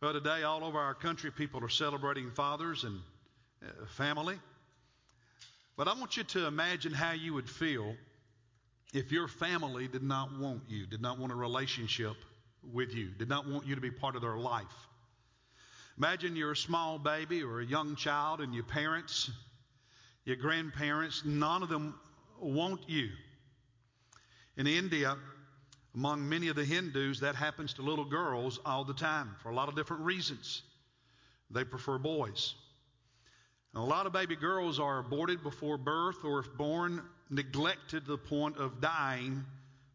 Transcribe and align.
Well, 0.00 0.12
today, 0.12 0.44
all 0.44 0.62
over 0.62 0.78
our 0.78 0.94
country, 0.94 1.32
people 1.32 1.64
are 1.64 1.68
celebrating 1.68 2.30
fathers 2.30 2.84
and 2.84 3.00
uh, 3.64 3.84
family. 3.96 4.38
But 5.76 5.88
I 5.88 5.94
want 5.94 6.16
you 6.16 6.22
to 6.22 6.46
imagine 6.46 6.92
how 6.92 7.14
you 7.14 7.34
would 7.34 7.50
feel 7.50 7.96
if 8.94 9.10
your 9.10 9.26
family 9.26 9.88
did 9.88 10.04
not 10.04 10.38
want 10.38 10.62
you, 10.68 10.86
did 10.86 11.02
not 11.02 11.18
want 11.18 11.32
a 11.32 11.34
relationship 11.34 12.14
with 12.72 12.94
you, 12.94 13.08
did 13.08 13.28
not 13.28 13.48
want 13.48 13.66
you 13.66 13.74
to 13.74 13.80
be 13.80 13.90
part 13.90 14.14
of 14.14 14.22
their 14.22 14.36
life. 14.36 14.66
Imagine 15.96 16.36
you're 16.36 16.52
a 16.52 16.56
small 16.56 17.00
baby 17.00 17.42
or 17.42 17.58
a 17.58 17.66
young 17.66 17.96
child, 17.96 18.40
and 18.40 18.54
your 18.54 18.62
parents, 18.62 19.32
your 20.24 20.36
grandparents, 20.36 21.24
none 21.24 21.64
of 21.64 21.68
them 21.68 21.98
want 22.38 22.88
you. 22.88 23.08
In 24.56 24.68
India, 24.68 25.16
among 25.94 26.28
many 26.28 26.48
of 26.48 26.56
the 26.56 26.64
Hindus, 26.64 27.20
that 27.20 27.34
happens 27.34 27.74
to 27.74 27.82
little 27.82 28.04
girls 28.04 28.58
all 28.64 28.84
the 28.84 28.94
time 28.94 29.34
for 29.42 29.50
a 29.50 29.54
lot 29.54 29.68
of 29.68 29.76
different 29.76 30.02
reasons. 30.02 30.62
They 31.50 31.64
prefer 31.64 31.98
boys. 31.98 32.54
And 33.74 33.82
a 33.82 33.86
lot 33.86 34.06
of 34.06 34.12
baby 34.12 34.36
girls 34.36 34.78
are 34.78 34.98
aborted 34.98 35.42
before 35.42 35.78
birth 35.78 36.24
or, 36.24 36.40
if 36.40 36.52
born, 36.56 37.02
neglected 37.30 38.04
to 38.04 38.12
the 38.12 38.18
point 38.18 38.56
of 38.56 38.80
dying 38.80 39.44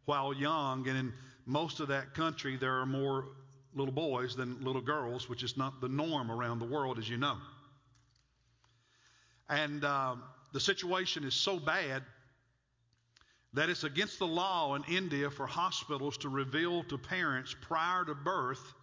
while 0.05 0.33
young. 0.33 0.87
And 0.87 0.97
in 0.97 1.13
most 1.45 1.79
of 1.79 1.87
that 1.89 2.13
country, 2.13 2.57
there 2.57 2.79
are 2.79 2.85
more 2.85 3.25
little 3.75 3.93
boys 3.93 4.35
than 4.35 4.63
little 4.63 4.81
girls, 4.81 5.27
which 5.27 5.43
is 5.43 5.57
not 5.57 5.81
the 5.81 5.89
norm 5.89 6.31
around 6.31 6.59
the 6.59 6.65
world, 6.65 6.99
as 6.99 7.09
you 7.09 7.17
know. 7.17 7.37
And 9.49 9.83
uh, 9.83 10.15
the 10.53 10.59
situation 10.59 11.23
is 11.23 11.33
so 11.33 11.59
bad 11.59 12.03
that 13.53 13.69
it's 13.69 13.83
against 13.83 14.19
the 14.19 14.27
law 14.27 14.75
in 14.75 14.83
India 14.85 15.29
for 15.29 15.45
hospitals 15.45 16.17
to 16.17 16.29
reveal 16.29 16.83
to 16.85 16.97
parents 16.97 17.55
prior 17.61 18.03
to 18.03 18.15
birth 18.15 18.73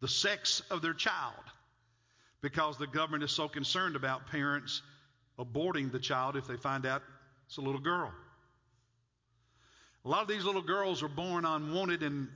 the 0.00 0.08
sex 0.08 0.62
of 0.70 0.82
their 0.82 0.94
child 0.94 1.34
because 2.40 2.76
the 2.76 2.86
government 2.86 3.22
is 3.22 3.30
so 3.30 3.48
concerned 3.48 3.96
about 3.96 4.26
parents 4.28 4.82
aborting 5.38 5.90
the 5.90 5.98
child 5.98 6.36
if 6.36 6.46
they 6.46 6.56
find 6.56 6.86
out 6.86 7.02
it's 7.46 7.56
a 7.56 7.60
little 7.60 7.80
girl. 7.80 8.12
A 10.04 10.08
lot 10.08 10.22
of 10.22 10.28
these 10.28 10.44
little 10.44 10.62
girls 10.62 11.02
are 11.02 11.08
born 11.08 11.44
unwanted, 11.44 12.02
and 12.02 12.28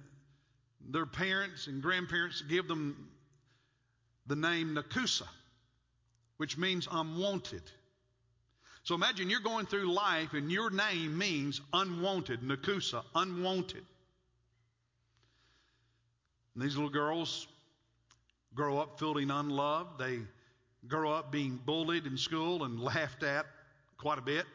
their 0.89 1.07
parents 1.07 1.67
and 1.67 1.83
grandparents 1.83 2.43
give 2.43 2.69
them 2.69 3.09
the 4.27 4.37
name 4.37 4.77
Nakusa, 4.77 5.27
which 6.37 6.57
means 6.57 6.87
unwanted. 6.91 7.63
So 8.87 8.95
imagine 8.95 9.29
you're 9.29 9.41
going 9.41 9.67
through 9.67 9.93
life 9.93 10.33
and 10.33 10.49
your 10.49 10.71
name 10.71 11.19
means 11.19 11.61
unwanted, 11.73 12.41
Nakusa, 12.41 13.03
unwanted. 13.17 13.83
And 16.55 16.63
these 16.63 16.77
little 16.77 16.89
girls 16.89 17.49
grow 18.55 18.79
up 18.79 19.01
feeling 19.01 19.33
unloved. 19.33 19.99
They 19.99 20.21
grow 20.87 21.11
up 21.11 21.33
being 21.33 21.59
bullied 21.67 22.07
in 22.07 22.17
school 22.17 22.63
and 22.63 22.79
laughed 22.79 23.25
at 23.25 23.47
quite 23.99 24.21
a 24.21 24.23
bit. 24.23 24.47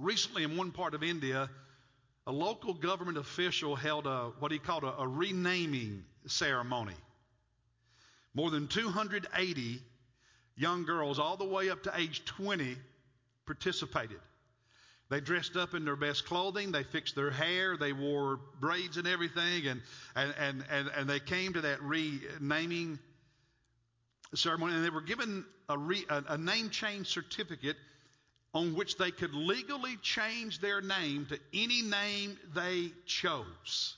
Recently, 0.00 0.42
in 0.42 0.56
one 0.56 0.70
part 0.70 0.94
of 0.94 1.02
India, 1.02 1.50
a 2.26 2.32
local 2.32 2.72
government 2.72 3.18
official 3.18 3.76
held 3.76 4.06
a 4.06 4.32
what 4.38 4.52
he 4.52 4.58
called 4.58 4.84
a, 4.84 5.02
a 5.02 5.06
renaming 5.06 6.02
ceremony. 6.24 6.96
More 8.32 8.50
than 8.50 8.68
280 8.68 9.82
young 10.56 10.86
girls, 10.86 11.18
all 11.18 11.36
the 11.36 11.44
way 11.44 11.68
up 11.68 11.82
to 11.82 11.92
age 11.94 12.24
20, 12.24 12.78
participated. 13.48 14.20
They 15.10 15.20
dressed 15.20 15.56
up 15.56 15.72
in 15.72 15.86
their 15.86 15.96
best 15.96 16.26
clothing. 16.26 16.70
They 16.70 16.82
fixed 16.82 17.16
their 17.16 17.30
hair. 17.30 17.78
They 17.78 17.94
wore 17.94 18.38
braids 18.60 18.98
and 18.98 19.08
everything. 19.08 19.66
And, 19.66 19.80
and, 20.14 20.34
and, 20.38 20.64
and, 20.70 20.90
and 20.94 21.08
they 21.08 21.18
came 21.18 21.54
to 21.54 21.62
that 21.62 21.82
renaming 21.82 22.98
ceremony. 24.34 24.74
And 24.74 24.84
they 24.84 24.90
were 24.90 25.00
given 25.00 25.46
a, 25.70 25.78
re, 25.78 26.04
a, 26.10 26.24
a 26.28 26.38
name 26.38 26.68
change 26.68 27.06
certificate 27.06 27.76
on 28.52 28.74
which 28.74 28.98
they 28.98 29.10
could 29.10 29.32
legally 29.32 29.96
change 30.02 30.60
their 30.60 30.82
name 30.82 31.26
to 31.30 31.38
any 31.54 31.80
name 31.80 32.36
they 32.54 32.90
chose. 33.06 33.96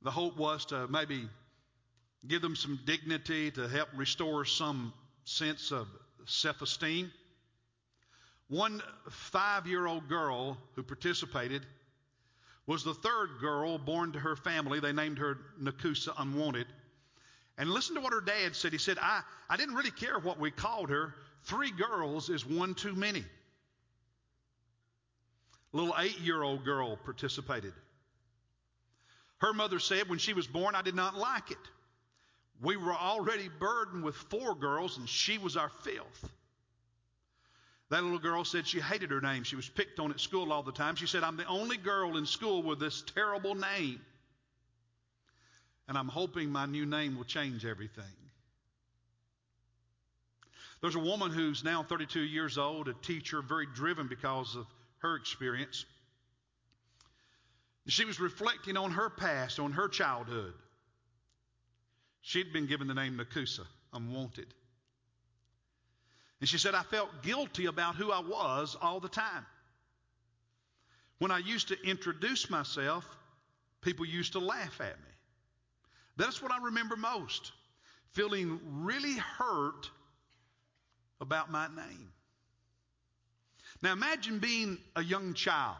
The 0.00 0.10
hope 0.10 0.38
was 0.38 0.64
to 0.66 0.88
maybe 0.88 1.28
give 2.26 2.40
them 2.40 2.56
some 2.56 2.80
dignity, 2.86 3.50
to 3.50 3.68
help 3.68 3.88
restore 3.94 4.46
some 4.46 4.94
sense 5.24 5.70
of 5.70 5.86
self 6.26 6.62
esteem. 6.62 7.10
One 8.48 8.82
five 9.10 9.66
year 9.66 9.86
old 9.86 10.08
girl 10.08 10.58
who 10.74 10.82
participated 10.82 11.64
was 12.66 12.84
the 12.84 12.94
third 12.94 13.38
girl 13.40 13.78
born 13.78 14.12
to 14.12 14.18
her 14.18 14.36
family. 14.36 14.80
They 14.80 14.92
named 14.92 15.18
her 15.18 15.38
Nakusa 15.60 16.14
Unwanted. 16.18 16.66
And 17.56 17.70
listen 17.70 17.94
to 17.94 18.00
what 18.00 18.12
her 18.12 18.20
dad 18.20 18.56
said. 18.56 18.72
He 18.72 18.78
said, 18.78 18.98
I, 19.00 19.22
I 19.48 19.56
didn't 19.56 19.76
really 19.76 19.90
care 19.90 20.18
what 20.18 20.40
we 20.40 20.50
called 20.50 20.90
her. 20.90 21.14
Three 21.44 21.70
girls 21.70 22.30
is 22.30 22.44
one 22.44 22.74
too 22.74 22.94
many. 22.94 23.24
A 25.72 25.76
little 25.76 25.94
eight 25.98 26.18
year 26.20 26.42
old 26.42 26.64
girl 26.64 26.96
participated. 26.96 27.72
Her 29.38 29.52
mother 29.52 29.78
said 29.78 30.08
when 30.08 30.18
she 30.18 30.32
was 30.32 30.46
born, 30.46 30.74
I 30.74 30.82
did 30.82 30.94
not 30.94 31.16
like 31.16 31.50
it. 31.50 31.58
We 32.62 32.76
were 32.76 32.94
already 32.94 33.48
burdened 33.58 34.04
with 34.04 34.14
four 34.14 34.54
girls, 34.54 34.96
and 34.96 35.08
she 35.08 35.38
was 35.38 35.56
our 35.56 35.70
fifth. 35.82 36.30
That 37.90 38.02
little 38.02 38.18
girl 38.18 38.44
said 38.44 38.66
she 38.66 38.80
hated 38.80 39.10
her 39.10 39.20
name. 39.20 39.44
She 39.44 39.56
was 39.56 39.68
picked 39.68 40.00
on 40.00 40.10
at 40.10 40.20
school 40.20 40.52
all 40.52 40.62
the 40.62 40.72
time. 40.72 40.96
She 40.96 41.06
said, 41.06 41.22
I'm 41.22 41.36
the 41.36 41.46
only 41.46 41.76
girl 41.76 42.16
in 42.16 42.26
school 42.26 42.62
with 42.62 42.80
this 42.80 43.02
terrible 43.14 43.54
name. 43.54 44.00
And 45.86 45.98
I'm 45.98 46.08
hoping 46.08 46.50
my 46.50 46.66
new 46.66 46.86
name 46.86 47.16
will 47.16 47.24
change 47.24 47.66
everything. 47.66 48.04
There's 50.80 50.94
a 50.94 51.00
woman 51.00 51.30
who's 51.30 51.62
now 51.62 51.82
32 51.82 52.20
years 52.20 52.58
old, 52.58 52.88
a 52.88 52.94
teacher, 52.94 53.42
very 53.42 53.66
driven 53.66 54.08
because 54.08 54.56
of 54.56 54.66
her 54.98 55.16
experience. 55.16 55.84
She 57.86 58.04
was 58.06 58.18
reflecting 58.18 58.76
on 58.76 58.92
her 58.92 59.10
past, 59.10 59.60
on 59.60 59.72
her 59.72 59.88
childhood. 59.88 60.54
She'd 62.22 62.52
been 62.52 62.66
given 62.66 62.86
the 62.86 62.94
name 62.94 63.18
Nakusa, 63.18 63.66
unwanted. 63.92 64.46
And 66.40 66.48
she 66.48 66.58
said, 66.58 66.74
I 66.74 66.82
felt 66.82 67.22
guilty 67.22 67.66
about 67.66 67.96
who 67.96 68.12
I 68.12 68.20
was 68.20 68.76
all 68.80 69.00
the 69.00 69.08
time. 69.08 69.46
When 71.18 71.30
I 71.30 71.38
used 71.38 71.68
to 71.68 71.82
introduce 71.82 72.50
myself, 72.50 73.04
people 73.80 74.04
used 74.04 74.32
to 74.32 74.40
laugh 74.40 74.80
at 74.80 74.98
me. 74.98 75.12
That's 76.16 76.42
what 76.42 76.52
I 76.52 76.58
remember 76.58 76.96
most. 76.96 77.52
Feeling 78.12 78.60
really 78.64 79.16
hurt 79.16 79.90
about 81.20 81.50
my 81.50 81.66
name. 81.68 82.12
Now 83.82 83.92
imagine 83.92 84.38
being 84.38 84.78
a 84.96 85.02
young 85.02 85.34
child. 85.34 85.76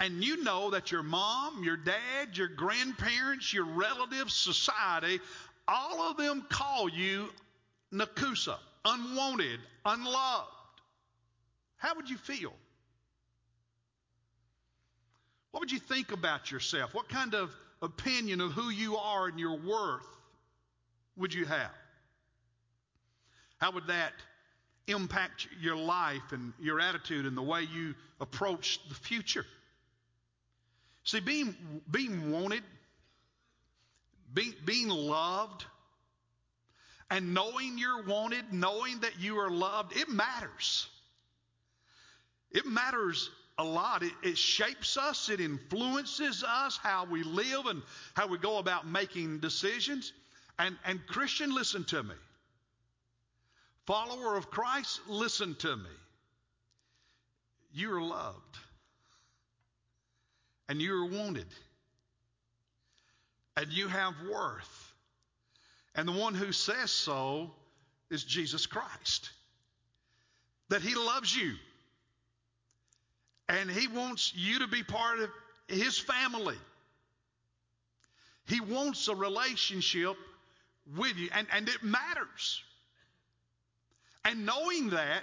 And 0.00 0.24
you 0.24 0.42
know 0.42 0.70
that 0.70 0.90
your 0.90 1.04
mom, 1.04 1.62
your 1.62 1.76
dad, 1.76 2.36
your 2.36 2.48
grandparents, 2.48 3.52
your 3.52 3.64
relatives, 3.64 4.34
society, 4.34 5.20
all 5.68 6.10
of 6.10 6.16
them 6.16 6.44
call 6.48 6.88
you 6.88 7.28
Nakusa 7.92 8.58
unwanted, 8.84 9.60
unloved, 9.84 10.48
how 11.76 11.94
would 11.96 12.08
you 12.08 12.16
feel? 12.16 12.52
What 15.50 15.60
would 15.60 15.72
you 15.72 15.78
think 15.78 16.12
about 16.12 16.50
yourself? 16.50 16.94
What 16.94 17.08
kind 17.08 17.34
of 17.34 17.54
opinion 17.82 18.40
of 18.40 18.52
who 18.52 18.70
you 18.70 18.96
are 18.96 19.26
and 19.28 19.38
your 19.38 19.56
worth 19.58 20.06
would 21.16 21.34
you 21.34 21.44
have? 21.44 21.70
How 23.58 23.72
would 23.72 23.88
that 23.88 24.12
impact 24.86 25.46
your 25.60 25.76
life 25.76 26.32
and 26.32 26.52
your 26.60 26.80
attitude 26.80 27.26
and 27.26 27.36
the 27.36 27.42
way 27.42 27.62
you 27.62 27.94
approach 28.20 28.80
the 28.88 28.94
future? 28.94 29.46
See, 31.04 31.20
being, 31.20 31.54
being 31.90 32.32
wanted, 32.32 32.62
being, 34.32 34.54
being 34.64 34.88
loved, 34.88 35.64
and 37.12 37.34
knowing 37.34 37.76
you're 37.76 38.02
wanted, 38.04 38.54
knowing 38.54 38.98
that 39.00 39.20
you 39.20 39.38
are 39.38 39.50
loved, 39.50 39.94
it 39.94 40.08
matters. 40.08 40.88
It 42.50 42.64
matters 42.64 43.28
a 43.58 43.64
lot. 43.64 44.02
It, 44.02 44.12
it, 44.22 44.38
shapes 44.38 44.96
us, 44.96 45.28
it 45.28 45.38
influences 45.38 46.42
us, 46.42 46.78
how 46.82 47.04
we 47.04 47.22
live 47.22 47.66
and 47.66 47.82
how 48.14 48.28
we 48.28 48.38
go 48.38 48.56
about 48.56 48.86
making 48.86 49.40
decisions. 49.40 50.14
And, 50.58 50.74
and 50.86 51.06
Christian, 51.06 51.54
listen 51.54 51.84
to 51.84 52.02
me. 52.02 52.14
Follower 53.84 54.38
of 54.38 54.50
Christ, 54.50 55.02
listen 55.06 55.54
to 55.56 55.76
me. 55.76 55.90
You 57.74 57.92
are 57.94 58.02
loved. 58.02 58.56
And 60.70 60.80
you 60.80 60.94
are 60.94 61.04
wanted. 61.04 61.48
And 63.58 63.70
you 63.70 63.88
have 63.88 64.14
worth. 64.32 64.81
And 65.94 66.08
the 66.08 66.12
one 66.12 66.34
who 66.34 66.52
says 66.52 66.90
so 66.90 67.50
is 68.10 68.24
Jesus 68.24 68.66
Christ. 68.66 69.30
That 70.68 70.82
he 70.82 70.94
loves 70.94 71.34
you. 71.36 71.54
And 73.48 73.70
he 73.70 73.88
wants 73.88 74.32
you 74.34 74.60
to 74.60 74.68
be 74.68 74.82
part 74.82 75.20
of 75.20 75.30
his 75.68 75.98
family. 75.98 76.56
He 78.46 78.60
wants 78.60 79.08
a 79.08 79.14
relationship 79.14 80.16
with 80.96 81.16
you, 81.16 81.28
and, 81.34 81.46
and 81.52 81.68
it 81.68 81.82
matters. 81.82 82.62
And 84.24 84.46
knowing 84.46 84.90
that 84.90 85.22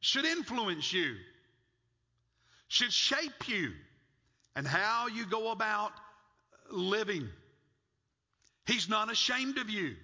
should 0.00 0.24
influence 0.24 0.92
you, 0.92 1.16
should 2.68 2.92
shape 2.92 3.48
you, 3.48 3.72
and 4.54 4.66
how 4.66 5.08
you 5.08 5.26
go 5.26 5.50
about 5.50 5.92
living. 6.70 7.28
He's 8.66 8.88
not 8.88 9.10
ashamed 9.10 9.58
of 9.58 9.70
you. 9.70 9.96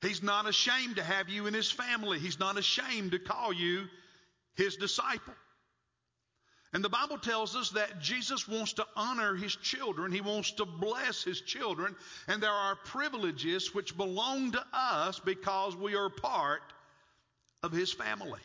He's 0.00 0.22
not 0.22 0.48
ashamed 0.48 0.96
to 0.96 1.02
have 1.02 1.28
you 1.28 1.46
in 1.46 1.54
his 1.54 1.70
family. 1.70 2.18
He's 2.18 2.38
not 2.38 2.56
ashamed 2.56 3.12
to 3.12 3.18
call 3.18 3.52
you 3.52 3.86
his 4.54 4.76
disciple. 4.76 5.34
And 6.72 6.84
the 6.84 6.90
Bible 6.90 7.18
tells 7.18 7.56
us 7.56 7.70
that 7.70 8.00
Jesus 8.00 8.46
wants 8.46 8.74
to 8.74 8.86
honor 8.94 9.34
his 9.34 9.56
children. 9.56 10.12
He 10.12 10.20
wants 10.20 10.52
to 10.52 10.66
bless 10.66 11.24
his 11.24 11.40
children. 11.40 11.96
And 12.28 12.42
there 12.42 12.50
are 12.50 12.76
privileges 12.76 13.74
which 13.74 13.96
belong 13.96 14.52
to 14.52 14.64
us 14.72 15.18
because 15.18 15.74
we 15.74 15.96
are 15.96 16.10
part 16.10 16.60
of 17.62 17.72
his 17.72 17.92
family. 17.92 18.40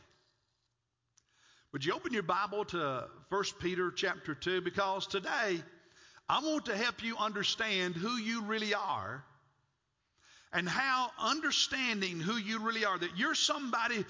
Would 1.74 1.84
you 1.84 1.94
open 1.94 2.14
your 2.14 2.24
Bible 2.24 2.66
to 2.66 3.08
1 3.30 3.44
Peter 3.60 3.92
chapter 3.92 4.34
2? 4.34 4.62
Because 4.62 5.06
today 5.06 5.62
I 6.30 6.40
want 6.40 6.66
to 6.66 6.76
help 6.76 7.04
you 7.04 7.18
understand 7.18 7.96
who 7.96 8.18
you 8.18 8.44
really 8.44 8.74
are 8.74 9.24
and 10.54 10.70
how 10.70 11.10
understanding 11.20 12.20
who 12.20 12.38
you 12.38 12.60
really 12.60 12.86
are, 12.86 12.98
that 12.98 13.18
you're 13.18 13.36
somebody 13.36 14.06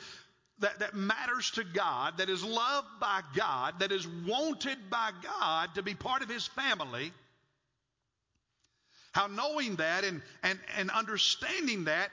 that, 0.60 0.80
that 0.80 0.94
matters 0.94 1.51
to 1.51 1.63
God, 1.63 2.18
that 2.18 2.30
is 2.30 2.44
loved 2.44 2.88
by 3.00 3.21
God, 3.36 3.80
that 3.80 3.92
is 3.92 4.07
wanted 4.07 4.77
by 4.89 5.12
God 5.24 5.75
to 5.75 5.81
be 5.81 5.95
part 5.95 6.21
of 6.21 6.30
His 6.30 6.45
family. 6.48 7.12
How 9.13 9.27
knowing 9.27 9.77
that 9.77 10.04
and, 10.04 10.21
and, 10.44 10.59
and 10.77 10.92
understanding 10.92 11.86
that 11.86 12.09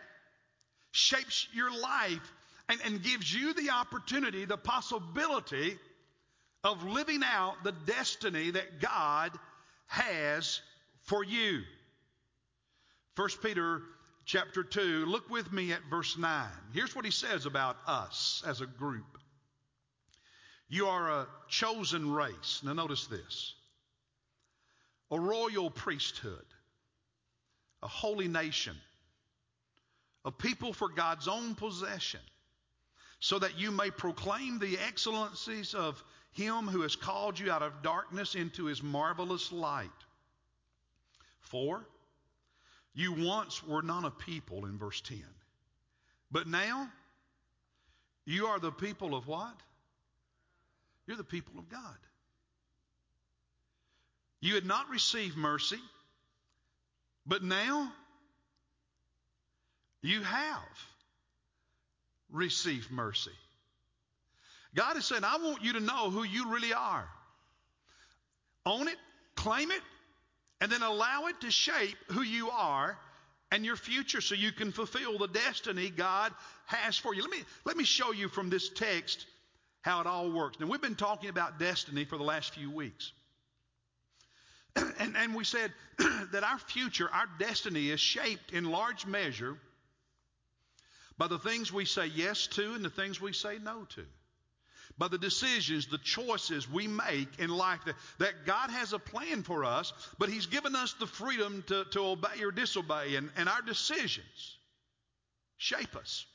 shapes 0.92 1.46
your 1.52 1.70
life 1.70 2.32
and, 2.68 2.80
and 2.84 3.02
gives 3.02 3.32
you 3.32 3.52
the 3.52 3.70
opportunity, 3.70 4.44
the 4.44 4.56
possibility 4.56 5.78
of 6.62 6.84
living 6.84 7.22
out 7.24 7.64
the 7.64 7.72
destiny 7.72 8.50
that 8.50 8.80
God 8.80 9.32
has 9.90 10.60
for 11.02 11.24
you. 11.24 11.62
1 13.16 13.28
Peter 13.42 13.82
chapter 14.24 14.62
2, 14.62 15.04
look 15.06 15.28
with 15.28 15.52
me 15.52 15.72
at 15.72 15.80
verse 15.90 16.16
9. 16.16 16.46
Here's 16.72 16.94
what 16.94 17.04
he 17.04 17.10
says 17.10 17.44
about 17.44 17.76
us 17.86 18.42
as 18.46 18.60
a 18.60 18.66
group. 18.66 19.18
You 20.68 20.86
are 20.86 21.10
a 21.10 21.26
chosen 21.48 22.12
race. 22.12 22.60
Now, 22.64 22.72
notice 22.72 23.08
this 23.08 23.54
a 25.10 25.18
royal 25.18 25.70
priesthood, 25.70 26.46
a 27.82 27.88
holy 27.88 28.28
nation, 28.28 28.76
a 30.24 30.30
people 30.30 30.72
for 30.72 30.88
God's 30.88 31.26
own 31.26 31.56
possession, 31.56 32.20
so 33.18 33.40
that 33.40 33.58
you 33.58 33.72
may 33.72 33.90
proclaim 33.90 34.60
the 34.60 34.78
excellencies 34.78 35.74
of 35.74 36.00
Him 36.32 36.66
who 36.66 36.82
has 36.82 36.96
called 36.96 37.38
you 37.38 37.50
out 37.50 37.62
of 37.62 37.82
darkness 37.82 38.34
into 38.34 38.66
His 38.66 38.82
marvelous 38.82 39.50
light. 39.52 39.90
For 41.40 41.84
you 42.94 43.12
once 43.12 43.62
were 43.64 43.82
not 43.82 44.04
a 44.04 44.10
people 44.10 44.66
in 44.66 44.78
verse 44.78 45.00
10. 45.00 45.18
But 46.30 46.46
now 46.46 46.88
you 48.24 48.46
are 48.46 48.60
the 48.60 48.70
people 48.70 49.14
of 49.14 49.26
what? 49.26 49.54
You're 51.06 51.16
the 51.16 51.24
people 51.24 51.58
of 51.58 51.68
God. 51.68 51.96
You 54.40 54.54
had 54.54 54.64
not 54.64 54.88
received 54.88 55.36
mercy, 55.36 55.80
but 57.26 57.42
now 57.42 57.92
you 60.02 60.22
have 60.22 60.86
received 62.30 62.90
mercy. 62.90 63.32
God 64.74 64.96
is 64.96 65.04
saying, 65.04 65.24
I 65.24 65.36
want 65.38 65.62
you 65.62 65.72
to 65.74 65.80
know 65.80 66.10
who 66.10 66.22
you 66.22 66.52
really 66.52 66.72
are. 66.72 67.08
Own 68.66 68.88
it, 68.88 68.96
claim 69.34 69.70
it, 69.70 69.80
and 70.60 70.70
then 70.70 70.82
allow 70.82 71.26
it 71.26 71.40
to 71.40 71.50
shape 71.50 71.96
who 72.08 72.22
you 72.22 72.50
are 72.50 72.98
and 73.50 73.64
your 73.64 73.76
future 73.76 74.20
so 74.20 74.34
you 74.34 74.52
can 74.52 74.70
fulfill 74.70 75.18
the 75.18 75.26
destiny 75.26 75.90
God 75.90 76.32
has 76.66 76.96
for 76.96 77.14
you. 77.14 77.22
Let 77.22 77.30
me, 77.30 77.42
let 77.64 77.76
me 77.76 77.84
show 77.84 78.12
you 78.12 78.28
from 78.28 78.48
this 78.48 78.68
text 78.68 79.26
how 79.82 80.00
it 80.00 80.06
all 80.06 80.30
works. 80.30 80.60
Now, 80.60 80.66
we've 80.66 80.80
been 80.80 80.94
talking 80.94 81.30
about 81.30 81.58
destiny 81.58 82.04
for 82.04 82.16
the 82.16 82.24
last 82.24 82.54
few 82.54 82.70
weeks. 82.70 83.12
And, 85.00 85.16
and 85.16 85.34
we 85.34 85.42
said 85.44 85.72
that 85.98 86.44
our 86.44 86.58
future, 86.58 87.08
our 87.12 87.26
destiny, 87.38 87.90
is 87.90 87.98
shaped 87.98 88.52
in 88.52 88.70
large 88.70 89.04
measure 89.04 89.56
by 91.18 91.26
the 91.26 91.38
things 91.38 91.72
we 91.72 91.86
say 91.86 92.06
yes 92.06 92.46
to 92.48 92.74
and 92.74 92.84
the 92.84 92.90
things 92.90 93.20
we 93.20 93.32
say 93.32 93.58
no 93.58 93.84
to 93.96 94.04
by 95.00 95.08
the 95.08 95.18
decisions, 95.18 95.86
the 95.86 95.98
choices 95.98 96.70
we 96.70 96.86
make 96.86 97.38
in 97.38 97.48
life. 97.48 97.80
That, 97.86 97.96
that 98.18 98.46
God 98.46 98.70
has 98.70 98.92
a 98.92 98.98
plan 98.98 99.42
for 99.42 99.64
us, 99.64 99.94
but 100.18 100.28
He's 100.28 100.46
given 100.46 100.76
us 100.76 100.92
the 100.92 101.06
freedom 101.06 101.64
to, 101.68 101.84
to 101.92 102.00
obey 102.00 102.42
or 102.44 102.52
disobey, 102.52 103.16
and, 103.16 103.30
and 103.36 103.48
our 103.48 103.62
decisions 103.62 104.58
shape 105.56 105.96
us. 105.96 106.26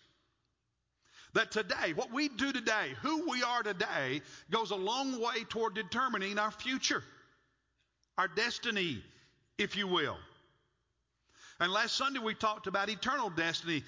That 1.36 1.52
today, 1.52 1.94
what 1.94 2.12
we 2.12 2.28
do 2.28 2.52
today, 2.52 2.96
who 3.04 3.30
we 3.30 3.44
are 3.44 3.62
today, 3.62 4.22
goes 4.50 4.72
a 4.72 4.76
long 4.76 5.22
way 5.22 5.44
toward 5.48 5.76
determining 5.76 6.40
our 6.40 6.52
future, 6.52 7.04
our 8.18 8.28
destiny, 8.28 9.04
if 9.60 9.76
you 9.78 9.88
will. 9.88 10.18
And 11.60 11.72
last 11.72 11.96
Sunday 11.96 12.20
we 12.20 12.34
talked 12.34 12.68
about 12.68 12.90
eternal 12.90 13.30
destiny 13.30 13.84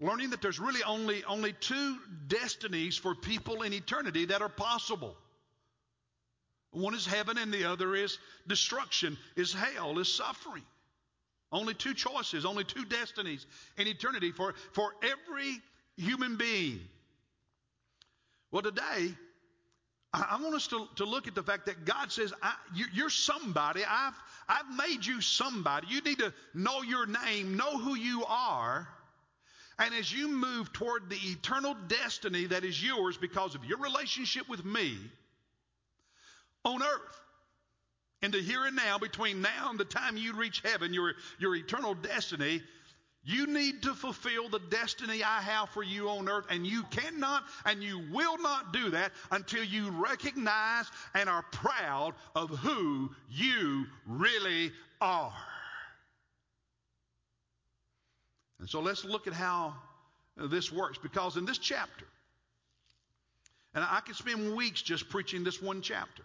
learning 0.00 0.30
that 0.30 0.40
there's 0.40 0.58
really 0.58 0.82
only, 0.82 1.22
only 1.24 1.52
two 1.52 1.98
destinies 2.26 2.96
for 2.96 3.14
people 3.14 3.62
in 3.62 3.72
eternity 3.72 4.24
that 4.26 4.40
are 4.40 4.48
possible. 4.48 5.14
One 6.72 6.94
is 6.94 7.06
heaven 7.06 7.36
and 7.36 7.52
the 7.52 7.64
other 7.64 7.94
is 7.94 8.18
destruction, 8.46 9.18
is 9.36 9.52
hell, 9.52 9.98
is 9.98 10.12
suffering. 10.12 10.62
Only 11.52 11.74
two 11.74 11.94
choices, 11.94 12.46
only 12.46 12.64
two 12.64 12.84
destinies 12.84 13.44
in 13.76 13.88
eternity 13.88 14.32
for, 14.32 14.54
for 14.72 14.94
every 15.02 15.60
human 15.96 16.36
being. 16.36 16.80
Well, 18.52 18.62
today, 18.62 19.14
I, 20.12 20.26
I 20.30 20.42
want 20.42 20.54
us 20.54 20.68
to, 20.68 20.86
to 20.96 21.04
look 21.04 21.26
at 21.26 21.34
the 21.34 21.42
fact 21.42 21.66
that 21.66 21.84
God 21.84 22.12
says, 22.12 22.32
you, 22.74 22.86
you're 22.94 23.10
somebody. 23.10 23.82
I've, 23.86 24.14
I've 24.48 24.76
made 24.76 25.04
you 25.04 25.20
somebody. 25.20 25.88
You 25.90 26.00
need 26.02 26.20
to 26.20 26.32
know 26.54 26.82
your 26.82 27.06
name, 27.06 27.56
know 27.56 27.78
who 27.78 27.96
you 27.96 28.24
are 28.26 28.88
and 29.80 29.94
as 29.94 30.12
you 30.12 30.28
move 30.28 30.72
toward 30.72 31.08
the 31.08 31.16
eternal 31.16 31.74
destiny 31.88 32.44
that 32.46 32.64
is 32.64 32.82
yours 32.82 33.16
because 33.16 33.54
of 33.54 33.64
your 33.64 33.78
relationship 33.78 34.48
with 34.48 34.64
me 34.64 34.96
on 36.64 36.82
earth, 36.82 37.20
in 38.22 38.30
the 38.30 38.42
here 38.42 38.66
and 38.66 38.76
now, 38.76 38.98
between 38.98 39.40
now 39.40 39.70
and 39.70 39.80
the 39.80 39.84
time 39.86 40.18
you 40.18 40.34
reach 40.34 40.60
heaven, 40.62 40.92
your, 40.92 41.14
your 41.38 41.56
eternal 41.56 41.94
destiny, 41.94 42.62
you 43.24 43.46
need 43.46 43.82
to 43.82 43.94
fulfill 43.94 44.50
the 44.50 44.58
destiny 44.58 45.22
I 45.22 45.40
have 45.40 45.70
for 45.70 45.82
you 45.82 46.10
on 46.10 46.28
earth, 46.28 46.46
and 46.50 46.66
you 46.66 46.82
cannot 46.84 47.44
and 47.64 47.82
you 47.82 48.02
will 48.12 48.36
not 48.38 48.74
do 48.74 48.90
that 48.90 49.12
until 49.30 49.64
you 49.64 49.90
recognize 49.90 50.86
and 51.14 51.28
are 51.28 51.44
proud 51.50 52.14
of 52.34 52.50
who 52.50 53.10
you 53.30 53.86
really 54.06 54.72
are. 55.00 55.32
And 58.60 58.68
so 58.68 58.80
let's 58.80 59.04
look 59.04 59.26
at 59.26 59.32
how 59.32 59.74
this 60.36 60.70
works 60.70 60.98
because 60.98 61.36
in 61.36 61.46
this 61.46 61.58
chapter, 61.58 62.04
and 63.74 63.82
I 63.82 64.00
could 64.00 64.16
spend 64.16 64.54
weeks 64.54 64.82
just 64.82 65.08
preaching 65.08 65.44
this 65.44 65.62
one 65.62 65.80
chapter. 65.80 66.22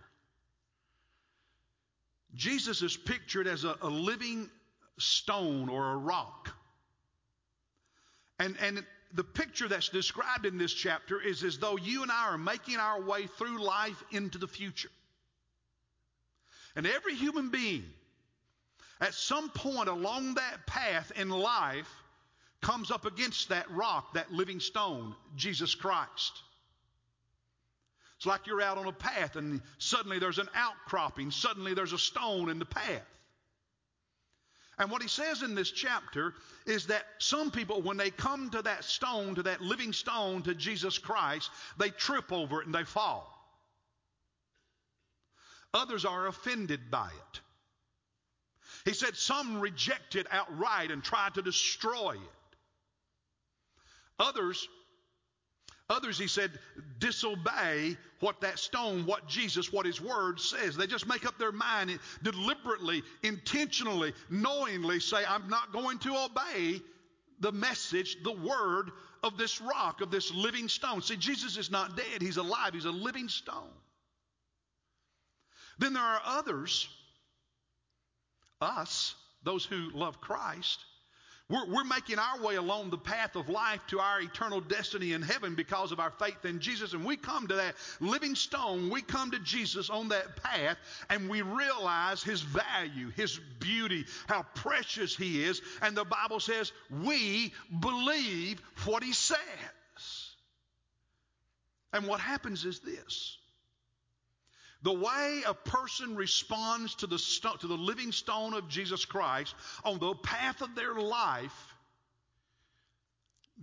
Jesus 2.34 2.82
is 2.82 2.98
pictured 2.98 3.48
as 3.48 3.64
a, 3.64 3.78
a 3.82 3.90
living 3.90 4.50
stone 4.98 5.70
or 5.70 5.94
a 5.94 5.98
rock. 5.98 6.50
And, 8.40 8.58
and 8.62 8.84
the 9.14 9.24
picture 9.24 9.70
that's 9.70 9.88
described 9.88 10.46
in 10.46 10.58
this 10.58 10.74
chapter 10.74 11.22
is 11.22 11.44
as 11.44 11.58
though 11.60 11.78
you 11.78 12.04
and 12.04 12.12
I 12.12 12.28
are 12.28 12.38
making 12.38 12.78
our 12.78 13.02
way 13.02 13.28
through 13.28 13.64
life 13.64 14.04
into 14.12 14.38
the 14.38 14.48
future. 14.48 14.90
And 16.76 16.86
every 16.86 17.16
human 17.16 17.50
being, 17.50 17.86
at 19.00 19.14
some 19.14 19.50
point 19.50 19.88
along 19.88 20.34
that 20.34 20.66
path 20.66 21.14
in 21.16 21.30
life, 21.30 21.88
comes 22.66 22.90
up 22.90 23.06
against 23.06 23.50
that 23.50 23.70
rock, 23.70 24.16
that 24.16 24.34
living 24.34 24.60
stone, 24.60 25.16
Jesus 25.36 25.76
Christ. 25.76 26.42
It's 28.18 28.26
like 28.26 28.48
you're 28.48 28.62
out 28.62 28.80
on 28.80 28.88
a 28.88 28.92
path 28.92 29.36
and 29.36 29.62
suddenly 29.78 30.18
there's 30.18 30.40
an 30.40 30.50
outcropping, 30.56 31.30
suddenly 31.30 31.76
there's 31.76 31.94
a 31.94 32.00
stone 32.00 32.50
in 32.50 32.58
the 32.58 32.66
path. 32.66 33.06
And 34.80 34.90
what 34.90 35.04
he 35.04 35.08
says 35.08 35.44
in 35.44 35.54
this 35.54 35.70
chapter 35.70 36.34
is 36.66 36.88
that 36.88 37.04
some 37.20 37.52
people, 37.52 37.84
when 37.84 37.98
they 37.98 38.10
come 38.10 38.50
to 38.50 38.64
that 38.64 38.84
stone, 38.84 39.36
to 39.36 39.44
that 39.44 39.62
living 39.62 39.94
stone, 39.94 40.42
to 40.42 40.56
Jesus 40.56 40.98
Christ, 40.98 41.52
they 41.78 41.92
trip 41.92 42.34
over 42.34 42.62
it 42.62 42.66
and 42.66 42.74
they 42.74 42.84
fall. 42.84 43.32
Others 45.72 46.04
are 46.04 46.26
offended 46.26 46.90
by 46.90 47.10
it. 47.10 47.40
He 48.86 48.94
said 48.94 49.16
some 49.16 49.60
reject 49.60 50.16
it 50.16 50.26
outright 50.32 50.90
and 50.90 51.04
try 51.04 51.30
to 51.36 51.44
destroy 51.44 52.14
it. 52.14 52.36
Others 54.20 54.68
Others, 55.88 56.18
he 56.18 56.28
said, 56.28 56.52
disobey 56.98 57.96
what 58.20 58.42
that 58.42 58.58
stone, 58.58 59.06
what 59.06 59.28
Jesus, 59.28 59.72
what 59.72 59.86
his 59.86 60.02
word 60.02 60.40
says. 60.40 60.76
They 60.76 60.88
just 60.88 61.08
make 61.08 61.28
up 61.28 61.38
their 61.38 61.52
mind 61.52 61.92
and 61.92 62.00
deliberately, 62.24 63.04
intentionally, 63.22 64.14
knowingly 64.32 65.00
say, 65.00 65.24
I'm 65.28 65.48
not 65.48 65.72
going 65.72 66.00
to 66.00 66.26
obey 66.26 66.82
the 67.40 67.52
message, 67.52 68.18
the 68.24 68.32
word 68.32 68.90
of 69.22 69.38
this 69.38 69.62
rock, 69.62 70.02
of 70.02 70.10
this 70.10 70.34
living 70.34 70.70
stone. 70.70 71.04
See, 71.04 71.18
Jesus 71.18 71.56
is 71.56 71.70
not 71.70 71.96
dead, 71.96 72.20
he's 72.20 72.38
alive, 72.38 72.74
he's 72.74 72.86
a 72.86 72.92
living 72.92 73.30
stone. 73.30 73.74
Then 75.78 75.94
there 75.94 76.02
are 76.02 76.22
others, 76.26 76.88
us, 78.60 79.14
those 79.44 79.66
who 79.66 79.92
love 79.94 80.20
Christ, 80.20 80.80
we're, 81.48 81.66
we're, 81.68 81.84
making 81.84 82.18
our 82.18 82.42
way 82.42 82.56
along 82.56 82.90
the 82.90 82.98
path 82.98 83.36
of 83.36 83.50
life 83.50 83.80
to 83.88 84.00
our 84.00 84.20
eternal 84.20 84.62
destiny 84.62 85.14
in 85.14 85.22
heaven 85.22 85.54
because 85.54 85.92
of 85.92 86.00
our 86.00 86.10
faith 86.10 86.44
in 86.44 86.60
Jesus. 86.60 86.94
And 86.94 87.06
we 87.06 87.18
come 87.18 87.48
to 87.48 87.56
that 87.56 87.76
living 88.00 88.34
stone, 88.34 88.90
we 88.90 89.04
come 89.04 89.30
to 89.30 89.40
Jesus 89.40 89.92
on 89.92 90.10
that 90.10 90.42
path, 90.42 90.78
and 91.10 91.30
we 91.30 91.44
realize 91.44 92.24
his 92.24 92.42
value, 92.42 93.12
his 93.16 93.40
beauty, 93.60 94.06
how 94.28 94.44
precious 94.56 95.16
he 95.16 95.44
is. 95.44 95.62
And 95.84 95.96
the 95.96 96.04
Bible 96.04 96.40
says 96.40 96.72
we 96.90 97.54
believe 97.80 98.60
what 98.86 99.04
he 99.04 99.14
says. 99.14 99.38
And 101.94 102.08
what 102.08 102.20
happens 102.20 102.66
is 102.66 102.80
this 102.80 103.38
the 104.86 104.94
way 104.94 105.42
a 105.48 105.56
person 105.56 106.16
responds 106.16 106.94
to 106.94 107.08
the, 107.08 107.18
to 107.60 107.66
the 107.66 107.74
living 107.74 108.12
stone 108.12 108.54
of 108.54 108.70
Jesus 108.70 109.04
Christ 109.04 109.56
on 109.84 109.98
the 109.98 110.14
path 110.14 110.62
of 110.62 110.76
their 110.76 110.94
life 110.94 111.74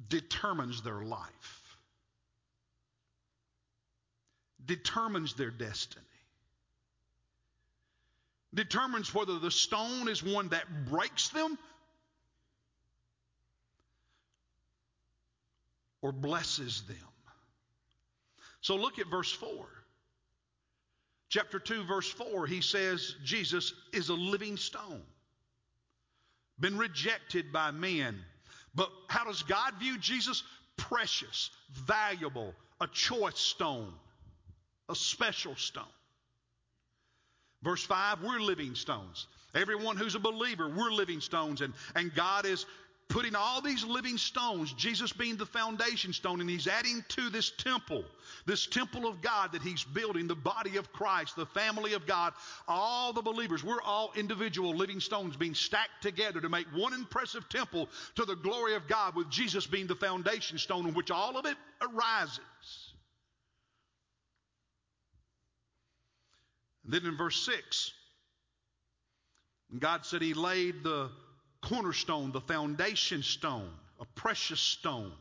determines 0.09 0.83
their 0.83 1.01
life, 1.01 1.77
determines 4.67 5.35
their 5.35 5.53
destiny, 5.53 6.05
determines 8.53 9.15
whether 9.15 9.39
the 9.39 9.53
stone 9.53 10.09
is 10.09 10.25
one 10.25 10.49
that 10.49 10.65
breaks 10.91 11.29
them 11.29 11.57
or 16.01 16.11
blesses 16.11 16.83
them. 16.89 16.97
So 18.61 18.75
look 18.75 18.99
at 18.99 19.07
verse 19.07 19.31
4. 19.31 19.69
Chapter 21.33 21.59
2, 21.59 21.85
verse 21.85 22.11
4, 22.11 22.47
he 22.47 22.61
says 22.61 23.15
Jesus 23.25 23.73
is 23.95 24.11
a 24.11 24.15
living 24.15 24.59
stone, 24.59 25.01
been 26.61 26.77
rejected 26.77 27.51
by 27.51 27.71
men. 27.71 28.19
But 28.75 28.91
how 29.09 29.25
does 29.25 29.43
God 29.43 29.73
view 29.81 29.97
Jesus? 29.97 30.43
Precious, 30.77 31.49
valuable, 31.71 32.55
a 32.83 32.87
choice 32.87 33.39
stone, 33.39 33.95
a 34.91 34.95
special 34.95 35.57
stone. 35.57 35.85
Verse 37.63 37.83
5, 37.83 38.23
we're 38.23 38.39
living 38.39 38.75
stones. 38.75 39.27
Everyone 39.55 39.97
who's 39.97 40.15
a 40.15 40.21
believer, 40.21 40.69
we're 40.69 40.91
living 40.91 41.23
stones. 41.23 41.63
And, 41.63 41.73
and 41.97 42.15
God 42.15 42.45
is 42.45 42.67
putting 43.09 43.35
all 43.35 43.61
these 43.61 43.85
living 43.85 44.17
stones, 44.17 44.73
Jesus 44.73 45.13
being 45.13 45.37
the 45.37 45.47
foundation 45.47 46.13
stone, 46.13 46.41
and 46.41 46.49
he's 46.49 46.67
adding 46.67 47.05
to 47.09 47.29
this 47.29 47.51
temple, 47.51 48.05
this 48.47 48.67
temple 48.67 49.07
of 49.07 49.21
God 49.21 49.53
that 49.53 49.63
he's 49.63 49.85
building, 49.85 50.27
the 50.27 50.35
body 50.35 50.79
of 50.79 50.93
Christ, 50.93 51.37
the 51.37 51.47
family 51.47 51.93
of 51.93 52.07
God, 52.07 52.33
all 52.67 53.13
the 53.13 53.21
believers. 53.21 53.63
We're 53.63 53.83
all 53.83 54.13
individual 54.17 54.75
living 54.75 54.99
stones 54.99 55.37
being 55.37 55.55
stacked 55.55 56.03
together 56.03 56.41
to 56.41 56.49
make 56.49 56.67
one 56.75 56.95
impressive 56.95 57.49
temple 57.49 57.89
to 58.15 58.25
the 58.25 58.37
glory 58.37 58.75
of 58.75 58.89
God, 58.89 59.15
with 59.15 59.29
Jesus 59.29 59.67
being 59.67 59.87
the 59.87 59.95
foundation 59.97 60.57
stone 60.57 60.87
on 60.87 60.95
which 60.95 61.11
all 61.11 61.37
of 61.37 61.45
it 61.45 61.57
arises. 61.83 62.41
And 66.85 66.95
then 66.95 67.05
in 67.07 67.17
verse 67.17 67.45
6, 67.45 67.93
God 69.79 70.05
said 70.05 70.23
he 70.23 70.35
laid 70.35 70.83
the 70.83 71.11
cornerstone, 71.63 72.33
the 72.33 72.41
foundation 72.41 73.23
stone, 73.23 73.71
a 74.01 74.05
precious 74.05 74.61
stone, 74.61 75.13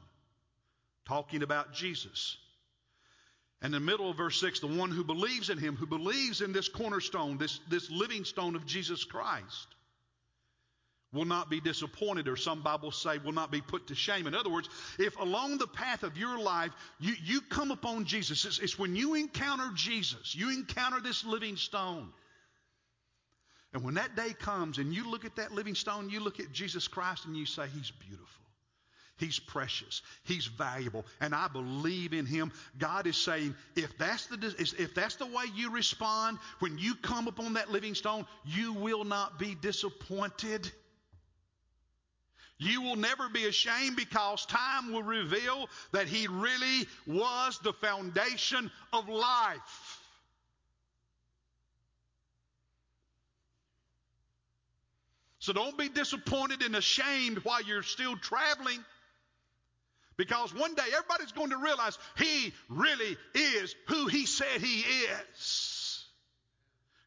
talking 1.06 1.44
about 1.44 1.74
Jesus. 1.74 2.38
And 3.62 3.76
in 3.76 3.84
the 3.84 3.92
middle 3.92 4.10
of 4.10 4.18
verse 4.18 4.40
6, 4.40 4.60
the 4.60 4.68
one 4.68 4.90
who 4.90 5.04
believes 5.04 5.50
in 5.50 5.58
him, 5.58 5.76
who 5.76 5.86
believes 5.86 6.42
in 6.42 6.52
this 6.52 6.68
cornerstone, 6.68 7.38
this, 7.38 7.60
this 7.70 7.90
living 7.92 8.26
stone 8.26 8.56
of 8.56 8.66
Jesus 8.66 9.04
Christ, 9.04 9.68
will 11.14 11.26
not 11.26 11.50
be 11.50 11.60
disappointed, 11.60 12.28
or 12.28 12.38
some 12.38 12.62
Bibles 12.62 13.00
say 13.02 13.18
will 13.18 13.34
not 13.34 13.52
be 13.52 13.62
put 13.62 13.88
to 13.88 13.96
shame. 13.96 14.28
In 14.28 14.34
other 14.34 14.50
words, 14.50 14.70
if 14.98 15.20
along 15.20 15.58
the 15.58 15.68
path 15.68 16.04
of 16.04 16.18
your 16.18 16.40
life 16.40 16.72
you, 17.00 17.14
you 17.24 17.42
come 17.42 17.72
upon 17.72 18.06
Jesus, 18.06 18.46
it's, 18.46 18.60
it's 18.60 18.80
when 18.80 18.96
you 18.96 19.16
encounter 19.16 19.70
Jesus, 19.76 20.34
you 20.34 20.50
encounter 20.50 21.02
this 21.02 21.26
living 21.26 21.58
stone, 21.58 22.10
and 23.74 23.84
when 23.84 23.94
that 23.96 24.16
day 24.16 24.34
comes 24.34 24.78
and 24.78 24.94
you 24.94 25.10
look 25.10 25.24
at 25.26 25.38
that 25.38 25.52
living 25.54 25.76
stone, 25.76 26.10
you 26.10 26.20
look 26.20 26.40
at 26.40 26.52
Jesus 26.52 26.88
Christ 26.88 27.26
and 27.26 27.38
you 27.38 27.46
say, 27.46 27.64
He's 27.74 27.92
beautiful. 27.92 28.28
He's 29.22 29.40
precious. 29.40 30.02
He's 30.24 30.48
valuable. 30.48 31.06
And 31.22 31.36
I 31.36 31.48
believe 31.48 32.12
in 32.12 32.26
him. 32.26 32.52
God 32.80 33.06
is 33.06 33.16
saying, 33.16 33.54
if 33.76 33.96
that's 34.00 34.26
the, 34.26 34.56
if 34.58 34.96
that's 34.96 35.16
the 35.18 35.28
way 35.28 35.44
you 35.56 35.70
respond 35.70 36.40
when 36.58 36.80
you 36.80 36.96
come 36.96 37.28
upon 37.28 37.54
that 37.54 37.70
living 37.70 37.94
stone, 37.94 38.26
you 38.44 38.74
will 38.74 39.04
not 39.04 39.38
be 39.38 39.54
disappointed. 39.54 40.72
You 42.58 42.82
will 42.82 42.96
never 42.96 43.30
be 43.30 43.46
ashamed 43.46 43.96
because 43.96 44.46
time 44.48 44.92
will 44.92 45.04
reveal 45.04 45.70
that 45.92 46.08
he 46.08 46.28
really 46.28 46.88
was 47.06 47.60
the 47.60 47.74
foundation 47.74 48.72
of 48.92 49.08
life. 49.08 49.91
So 55.42 55.54
don't 55.54 55.76
be 55.76 55.90
disappointed 55.90 56.62
and 56.62 56.76
ashamed 56.76 57.40
while 57.40 57.64
you're 57.64 57.82
still 57.82 58.16
traveling. 58.16 58.78
Because 60.16 60.54
one 60.54 60.76
day 60.76 60.84
everybody's 60.96 61.32
going 61.32 61.50
to 61.50 61.58
realize 61.58 61.98
he 62.16 62.54
really 62.70 63.18
is 63.34 63.76
who 63.88 64.06
he 64.06 64.28
said 64.28 64.62
he 64.62 64.82
is. 64.82 66.06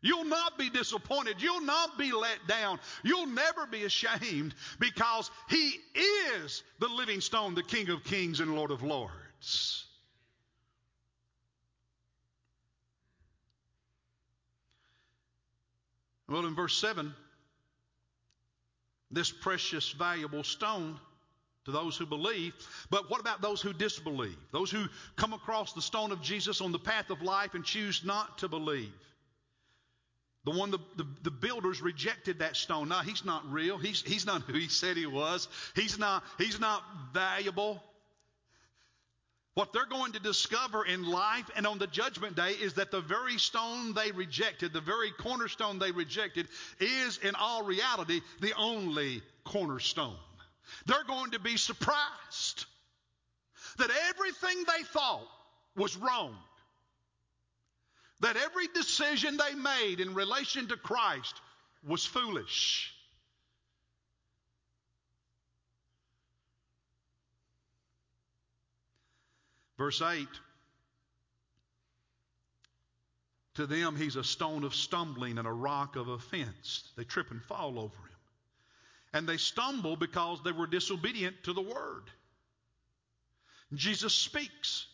You'll 0.01 0.25
not 0.25 0.59
be 0.59 0.69
disappointed. 0.69 1.41
You'll 1.41 1.61
not 1.61 1.97
be 1.97 2.11
let 2.11 2.49
down. 2.49 2.81
You'll 3.05 3.29
never 3.29 3.67
be 3.67 3.85
ashamed 3.85 4.53
because 4.81 5.31
he 5.49 5.73
is 6.43 6.65
the 6.81 6.89
living 6.89 7.21
stone, 7.21 7.55
the 7.55 7.63
King 7.63 7.89
of 7.91 8.03
kings 8.03 8.41
and 8.41 8.57
Lord 8.57 8.73
of 8.73 8.83
lords. 8.83 9.87
Well, 16.29 16.47
in 16.47 16.57
verse 16.57 16.77
7, 16.77 17.15
this 19.11 19.31
precious, 19.31 19.91
valuable 19.93 20.43
stone 20.43 20.99
to 21.65 21.71
those 21.71 21.97
who 21.97 22.07
believe. 22.07 22.53
But 22.91 23.11
what 23.11 23.21
about 23.21 23.41
those 23.41 23.61
who 23.61 23.73
disbelieve? 23.73 24.37
Those 24.53 24.71
who 24.71 24.85
come 25.17 25.33
across 25.33 25.73
the 25.73 25.83
stone 25.83 26.13
of 26.13 26.21
Jesus 26.21 26.61
on 26.61 26.73
the 26.73 26.79
path 26.79 27.11
of 27.11 27.23
life 27.23 27.55
and 27.55 27.65
choose 27.65 28.03
not 28.05 28.39
to 28.39 28.49
believe. 28.49 28.93
The 30.45 30.51
one 30.51 30.71
the, 30.71 30.79
the, 30.97 31.07
the, 31.23 31.31
builders 31.31 31.81
rejected 31.81 32.41
that 32.41 32.55
stone. 32.55 32.91
No, 32.91 32.99
he's 32.99 33.25
not 33.25 33.51
real. 33.51 33.79
He's, 33.79 34.03
he's 34.03 34.27
not 34.27 34.43
who 34.43 34.53
he 34.53 34.69
said 34.69 34.99
he 34.99 35.07
was. 35.07 35.49
He's 35.75 35.99
not, 35.99 36.23
he's 36.37 36.61
not 36.61 36.83
valuable. 37.15 37.83
What 39.55 39.73
they're 39.73 39.87
going 39.87 40.13
to 40.13 40.21
discover 40.21 40.85
in 40.85 41.07
life 41.09 41.49
and 41.55 41.67
on 41.67 41.79
the 41.79 41.87
judgment 41.87 42.35
day 42.35 42.51
is 42.51 42.75
that 42.75 42.91
the 42.91 43.01
very 43.01 43.39
stone 43.39 43.95
they 43.95 44.11
rejected, 44.11 44.73
the 44.73 44.81
very 44.81 45.13
cornerstone 45.13 45.79
they 45.79 45.93
rejected, 45.93 46.49
is 46.81 47.19
in 47.19 47.37
all 47.37 47.65
reality 47.65 48.21
the 48.41 48.53
only 48.57 49.23
cornerstone. 49.45 50.17
They're 50.87 51.05
going 51.05 51.33
to 51.33 51.39
be 51.39 51.57
surprised 51.57 52.67
that 53.79 53.91
everything 54.09 54.65
they 54.67 54.85
thought 54.85 55.27
was 55.77 55.97
wrong, 55.97 56.37
that 58.21 58.37
every 58.37 58.69
decision 58.69 59.37
they 59.37 59.55
made 59.55 60.01
in 60.01 60.15
relation 60.15 60.69
to 60.69 60.77
Christ 60.77 61.35
was 61.87 62.05
foolish. 62.05 62.94
Verse 69.79 70.01
8 70.01 70.29
To 73.55 73.67
them, 73.67 73.97
he's 73.97 74.17
a 74.17 74.25
stone 74.25 74.65
of 74.65 74.75
stumbling 74.75 75.39
and 75.39 75.47
a 75.47 75.53
rock 75.53 75.97
of 75.97 76.09
offense. 76.09 76.93
They 76.97 77.05
trip 77.05 77.31
and 77.31 77.43
fall 77.43 77.79
over 77.79 77.97
him. 77.97 78.19
And 79.13 79.29
they 79.29 79.37
stumble 79.37 79.97
because 79.97 80.43
they 80.43 80.53
were 80.53 80.67
disobedient 80.67 81.45
to 81.45 81.53
the 81.53 81.63
word. 81.63 82.05
Jesus 83.73 84.13
speaks 84.13 84.87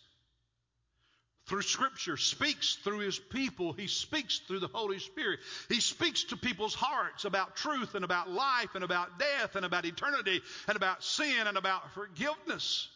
through 1.47 1.63
Scripture, 1.63 2.17
speaks 2.17 2.77
through 2.77 3.01
His 3.01 3.19
people. 3.19 3.73
He 3.73 3.89
speaks 3.89 4.39
through 4.39 4.61
the 4.61 4.69
Holy 4.69 5.01
Spirit. 5.01 5.41
He 5.69 5.81
speaks 5.81 6.25
to 6.25 6.37
people's 6.37 6.75
hearts 6.75 7.25
about 7.25 7.57
truth 7.57 7.97
and 7.97 8.05
about 8.05 8.31
life 8.31 8.77
and 8.77 8.85
about 8.85 9.19
death 9.19 9.57
and 9.57 9.67
about 9.67 9.85
eternity 9.85 10.43
and 10.69 10.77
about 10.77 11.03
sin 11.03 11.47
and 11.47 11.59
about 11.59 11.93
forgiveness. 11.93 12.89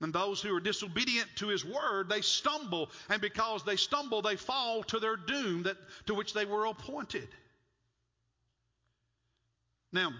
And 0.00 0.12
those 0.12 0.42
who 0.42 0.54
are 0.54 0.60
disobedient 0.60 1.28
to 1.36 1.48
his 1.48 1.64
word, 1.64 2.10
they 2.10 2.20
stumble, 2.20 2.90
and 3.08 3.20
because 3.20 3.64
they 3.64 3.76
stumble, 3.76 4.20
they 4.20 4.36
fall 4.36 4.82
to 4.84 4.98
their 4.98 5.16
doom 5.16 5.62
that, 5.62 5.76
to 6.06 6.14
which 6.14 6.34
they 6.34 6.44
were 6.44 6.66
appointed. 6.66 7.28
Now, 9.92 10.12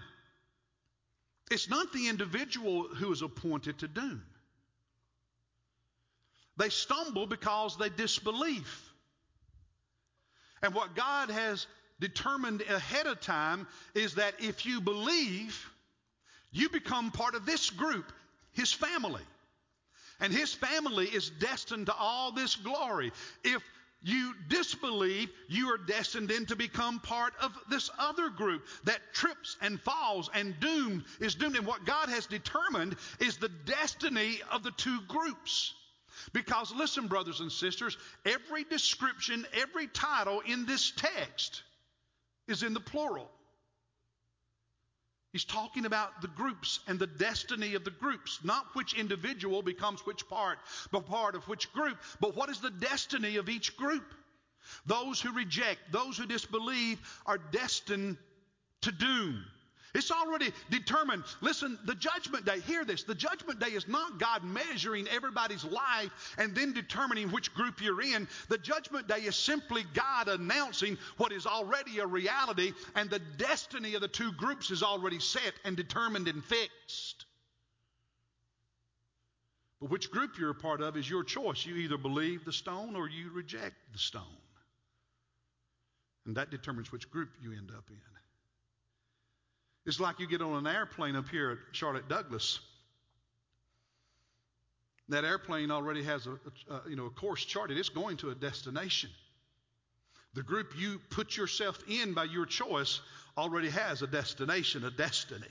it's 1.51 1.69
not 1.69 1.93
the 1.93 2.09
individual 2.09 2.87
who 2.87 3.11
is 3.11 3.21
appointed 3.21 3.79
to 3.79 3.87
doom. 3.87 4.23
They 6.57 6.69
stumble 6.69 7.27
because 7.27 7.77
they 7.77 7.89
disbelieve. 7.89 8.83
And 10.63 10.73
what 10.73 10.95
God 10.95 11.29
has 11.29 11.67
determined 11.99 12.61
ahead 12.61 13.05
of 13.05 13.21
time 13.21 13.67
is 13.93 14.15
that 14.15 14.33
if 14.39 14.65
you 14.65 14.81
believe, 14.81 15.69
you 16.51 16.69
become 16.69 17.11
part 17.11 17.35
of 17.35 17.45
this 17.45 17.69
group, 17.69 18.11
his 18.53 18.73
family. 18.73 19.21
And 20.19 20.33
his 20.33 20.53
family 20.53 21.05
is 21.05 21.29
destined 21.29 21.87
to 21.87 21.95
all 21.95 22.31
this 22.31 22.55
glory. 22.55 23.11
If 23.43 23.63
you 24.01 24.33
disbelieve, 24.47 25.29
you 25.47 25.69
are 25.73 25.77
destined 25.77 26.29
then 26.29 26.45
to 26.47 26.55
become 26.55 26.99
part 26.99 27.33
of 27.41 27.51
this 27.69 27.89
other 27.99 28.29
group 28.29 28.65
that 28.83 29.13
trips 29.13 29.57
and 29.61 29.79
falls 29.81 30.29
and 30.33 30.59
doomed 30.59 31.03
is 31.19 31.35
doomed. 31.35 31.55
And 31.55 31.67
what 31.67 31.85
God 31.85 32.09
has 32.09 32.25
determined 32.25 32.95
is 33.19 33.37
the 33.37 33.51
destiny 33.65 34.39
of 34.51 34.63
the 34.63 34.71
two 34.71 35.01
groups. 35.07 35.73
Because 36.33 36.73
listen, 36.73 37.07
brothers 37.07 37.39
and 37.39 37.51
sisters, 37.51 37.97
every 38.25 38.63
description, 38.63 39.45
every 39.53 39.87
title 39.87 40.41
in 40.41 40.65
this 40.65 40.91
text 40.95 41.63
is 42.47 42.63
in 42.63 42.73
the 42.73 42.79
plural. 42.79 43.29
He's 45.33 45.45
talking 45.45 45.85
about 45.85 46.21
the 46.21 46.29
groups 46.29 46.79
and 46.87 46.97
the 46.97 47.07
destiny 47.07 47.75
of 47.75 47.83
the 47.83 47.91
groups, 47.91 48.39
not 48.43 48.73
which 48.73 48.93
individual 48.93 49.61
becomes 49.61 50.01
which 50.01 50.27
part, 50.27 50.59
but 50.91 51.05
part 51.05 51.35
of 51.35 51.47
which 51.47 51.71
group, 51.73 51.97
but 52.19 52.35
what 52.35 52.49
is 52.49 52.59
the 52.59 52.71
destiny 52.71 53.35
of 53.35 53.49
each 53.49 53.75
group. 53.75 54.13
Those 54.85 55.21
who 55.21 55.31
reject, 55.33 55.91
those 55.91 56.17
who 56.17 56.25
disbelieve 56.25 56.99
are 57.25 57.37
destined 57.37 58.17
to 58.81 58.91
doom. 58.91 59.45
It's 59.95 60.11
already 60.11 60.51
determined. 60.69 61.23
Listen, 61.41 61.79
the 61.85 61.95
judgment 61.95 62.45
day, 62.45 62.59
hear 62.59 62.85
this. 62.85 63.03
The 63.03 63.15
judgment 63.15 63.59
day 63.59 63.67
is 63.67 63.87
not 63.87 64.19
God 64.19 64.43
measuring 64.43 65.07
everybody's 65.07 65.63
life 65.63 66.11
and 66.37 66.53
then 66.53 66.73
determining 66.73 67.31
which 67.31 67.53
group 67.53 67.81
you're 67.81 68.01
in. 68.01 68.27
The 68.49 68.57
judgment 68.57 69.07
day 69.07 69.21
is 69.21 69.35
simply 69.35 69.83
God 69.93 70.27
announcing 70.27 70.97
what 71.17 71.31
is 71.31 71.45
already 71.45 71.99
a 71.99 72.05
reality, 72.05 72.73
and 72.95 73.09
the 73.09 73.21
destiny 73.37 73.95
of 73.95 74.01
the 74.01 74.07
two 74.07 74.31
groups 74.33 74.71
is 74.71 74.83
already 74.83 75.19
set 75.19 75.53
and 75.63 75.77
determined 75.77 76.27
and 76.27 76.43
fixed. 76.43 77.25
But 79.79 79.89
which 79.89 80.11
group 80.11 80.37
you're 80.37 80.49
a 80.49 80.55
part 80.55 80.81
of 80.81 80.97
is 80.97 81.09
your 81.09 81.23
choice. 81.23 81.65
You 81.65 81.75
either 81.75 81.97
believe 81.97 82.45
the 82.45 82.53
stone 82.53 82.95
or 82.95 83.07
you 83.07 83.31
reject 83.31 83.75
the 83.93 83.99
stone. 83.99 84.23
And 86.25 86.35
that 86.35 86.51
determines 86.51 86.91
which 86.91 87.09
group 87.09 87.29
you 87.41 87.53
end 87.53 87.71
up 87.75 87.85
in. 87.89 87.97
It's 89.87 90.01
like 90.01 90.19
you 90.19 90.27
get 90.27 90.41
on 90.41 90.57
an 90.57 90.67
airplane 90.67 91.15
up 91.15 91.29
here 91.29 91.51
at 91.51 91.57
Charlotte 91.71 92.09
Douglas. 92.09 92.59
That 95.07 95.23
airplane 95.23 95.71
already 95.71 96.03
has 96.03 96.27
a, 96.27 96.33
a, 96.69 96.89
you 96.89 96.97
know 96.97 97.05
a 97.05 97.09
course 97.09 97.45
charted. 97.45 97.77
It's 97.77 97.87
going 97.87 98.17
to 98.17 98.29
a 98.29 98.35
destination. 98.35 99.09
The 100.33 100.43
group 100.43 100.77
you 100.77 100.99
put 101.09 101.37
yourself 101.37 101.81
in 101.87 102.13
by 102.13 102.25
your 102.25 102.45
choice 102.45 102.99
already 103.37 103.69
has 103.69 104.01
a 104.01 104.07
destination, 104.07 104.83
a 104.83 104.91
destiny. 104.91 105.47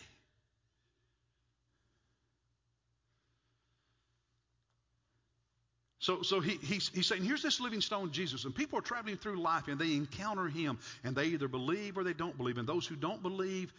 So, 5.99 6.23
so 6.23 6.39
he, 6.39 6.59
he's, 6.63 6.89
he's 6.95 7.07
saying, 7.09 7.25
here's 7.25 7.43
this 7.43 7.59
living 7.59 7.81
stone, 7.81 8.13
Jesus, 8.13 8.45
and 8.45 8.55
people 8.55 8.79
are 8.79 8.83
traveling 8.83 9.17
through 9.17 9.41
life 9.41 9.67
and 9.67 9.77
they 9.77 9.97
encounter 9.97 10.47
him 10.47 10.79
and 11.03 11.17
they 11.17 11.25
either 11.25 11.49
believe 11.49 11.99
or 11.99 12.05
they 12.05 12.13
don't 12.13 12.37
believe. 12.37 12.59
And 12.59 12.69
those 12.69 12.87
who 12.87 12.95
don't 12.95 13.23
believe, 13.23 13.73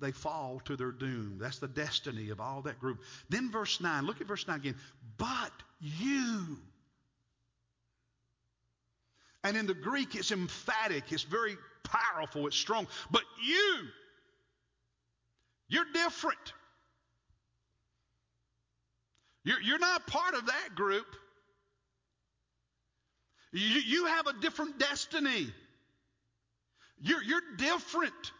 they 0.00 0.12
fall 0.12 0.60
to 0.64 0.76
their 0.76 0.90
doom. 0.90 1.38
That's 1.40 1.58
the 1.58 1.68
destiny 1.68 2.30
of 2.30 2.40
all 2.40 2.62
that 2.62 2.80
group. 2.80 3.02
Then 3.28 3.50
verse 3.50 3.80
9, 3.80 4.04
look 4.04 4.20
at 4.20 4.26
verse 4.26 4.46
9 4.46 4.56
again. 4.56 4.76
But 5.16 5.52
you. 5.80 6.58
And 9.44 9.56
in 9.56 9.66
the 9.66 9.74
Greek, 9.74 10.14
it's 10.14 10.32
emphatic, 10.32 11.12
it's 11.12 11.22
very 11.22 11.56
powerful, 11.82 12.46
it's 12.46 12.56
strong. 12.56 12.86
But 13.10 13.22
you, 13.44 13.82
you're 15.68 15.86
different. 15.92 16.52
You're, 19.44 19.60
you're 19.60 19.78
not 19.78 20.06
part 20.06 20.34
of 20.34 20.46
that 20.46 20.74
group. 20.74 21.06
You, 23.52 23.80
you 23.80 24.06
have 24.06 24.26
a 24.26 24.32
different 24.40 24.78
destiny. 24.78 25.46
You're, 27.00 27.22
you're 27.22 27.42
different. 27.56 28.32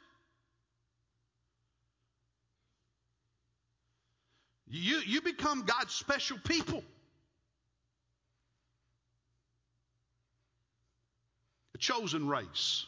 You, 4.74 5.00
you 5.06 5.20
become 5.20 5.62
God's 5.62 5.94
special 5.94 6.36
people. 6.42 6.82
A 11.76 11.78
chosen 11.78 12.26
race, 12.26 12.84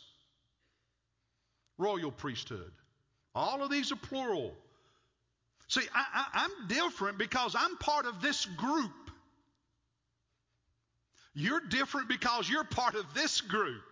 royal 1.78 2.10
priesthood. 2.10 2.72
All 3.36 3.62
of 3.62 3.70
these 3.70 3.92
are 3.92 3.96
plural. 3.96 4.52
See, 5.68 5.82
I, 5.94 6.24
I'm 6.34 6.66
different 6.66 7.18
because 7.18 7.54
I'm 7.56 7.76
part 7.76 8.06
of 8.06 8.20
this 8.20 8.46
group. 8.46 8.90
You're 11.34 11.60
different 11.60 12.08
because 12.08 12.48
you're 12.48 12.64
part 12.64 12.96
of 12.96 13.14
this 13.14 13.40
group. 13.42 13.82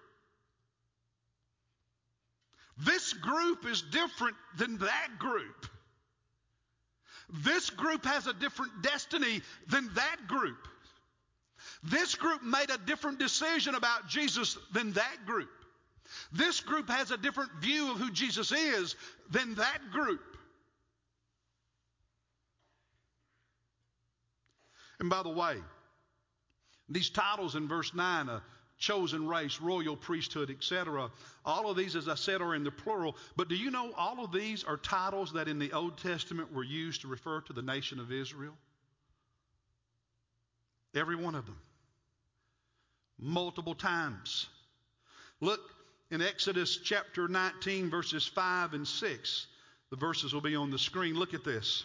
This 2.79 3.13
group 3.13 3.67
is 3.67 3.83
different 3.83 4.37
than 4.57 4.79
that 4.79 5.11
group. 5.21 5.69
This 7.31 7.71
group 7.71 8.05
has 8.05 8.27
a 8.27 8.35
different 8.35 8.83
destiny 8.83 9.41
than 9.69 9.93
that 9.95 10.27
group. 10.29 10.69
This 11.83 12.15
group 12.15 12.43
made 12.43 12.71
a 12.71 12.79
different 12.79 13.19
decision 13.19 13.75
about 13.75 14.09
Jesus 14.09 14.59
than 14.73 14.93
that 14.93 15.27
group. 15.27 15.51
This 16.33 16.61
group 16.61 16.89
has 16.91 17.11
a 17.11 17.17
different 17.17 17.51
view 17.61 17.93
of 17.93 17.99
who 17.99 18.11
Jesus 18.11 18.53
is 18.53 18.95
than 19.31 19.55
that 19.55 19.79
group. 19.93 20.21
And 25.01 25.11
by 25.11 25.23
the 25.23 25.31
way, 25.31 25.57
these 26.89 27.11
titles 27.11 27.57
in 27.57 27.67
verse 27.69 27.95
9, 27.95 28.29
uh, 28.29 28.41
chosen 28.79 29.27
race, 29.27 29.61
royal 29.61 29.97
priesthood, 29.97 30.51
etc. 30.51 31.11
All 31.45 31.71
of 31.71 31.77
these, 31.77 31.97
as 31.97 32.09
I 32.09 32.15
said, 32.15 32.41
are 32.41 32.55
in 32.55 32.65
the 32.65 32.71
plural. 32.71 33.17
But 33.37 33.49
do 33.49 33.57
you 33.57 33.71
know 33.71 33.93
all 33.97 34.25
of 34.25 34.33
these 34.33 34.65
are 34.65 34.77
titles 34.77 35.33
that 35.33 35.49
in 35.49 35.59
the 35.59 35.73
Old 35.73 35.99
Testament 35.99 36.53
were 36.53 36.65
used 36.65 37.03
to 37.03 37.09
refer 37.09 37.41
to 37.43 37.53
the 37.53 37.63
nation 37.63 38.01
of 38.01 38.13
Israel? 38.13 38.55
Every 40.95 41.17
one 41.17 41.35
of 41.35 41.47
them. 41.47 41.59
Multiple 43.19 43.75
times. 43.75 44.49
Look 45.41 45.61
in 46.11 46.23
Exodus 46.23 46.77
chapter 46.77 47.29
19, 47.29 47.91
verses 47.91 48.27
5 48.27 48.75
and 48.75 48.87
6. 48.87 49.47
The 49.91 49.97
verses 49.97 50.33
will 50.33 50.41
be 50.41 50.57
on 50.57 50.71
the 50.71 50.79
screen. 50.79 51.15
Look 51.15 51.35
at 51.35 51.45
this. 51.45 51.85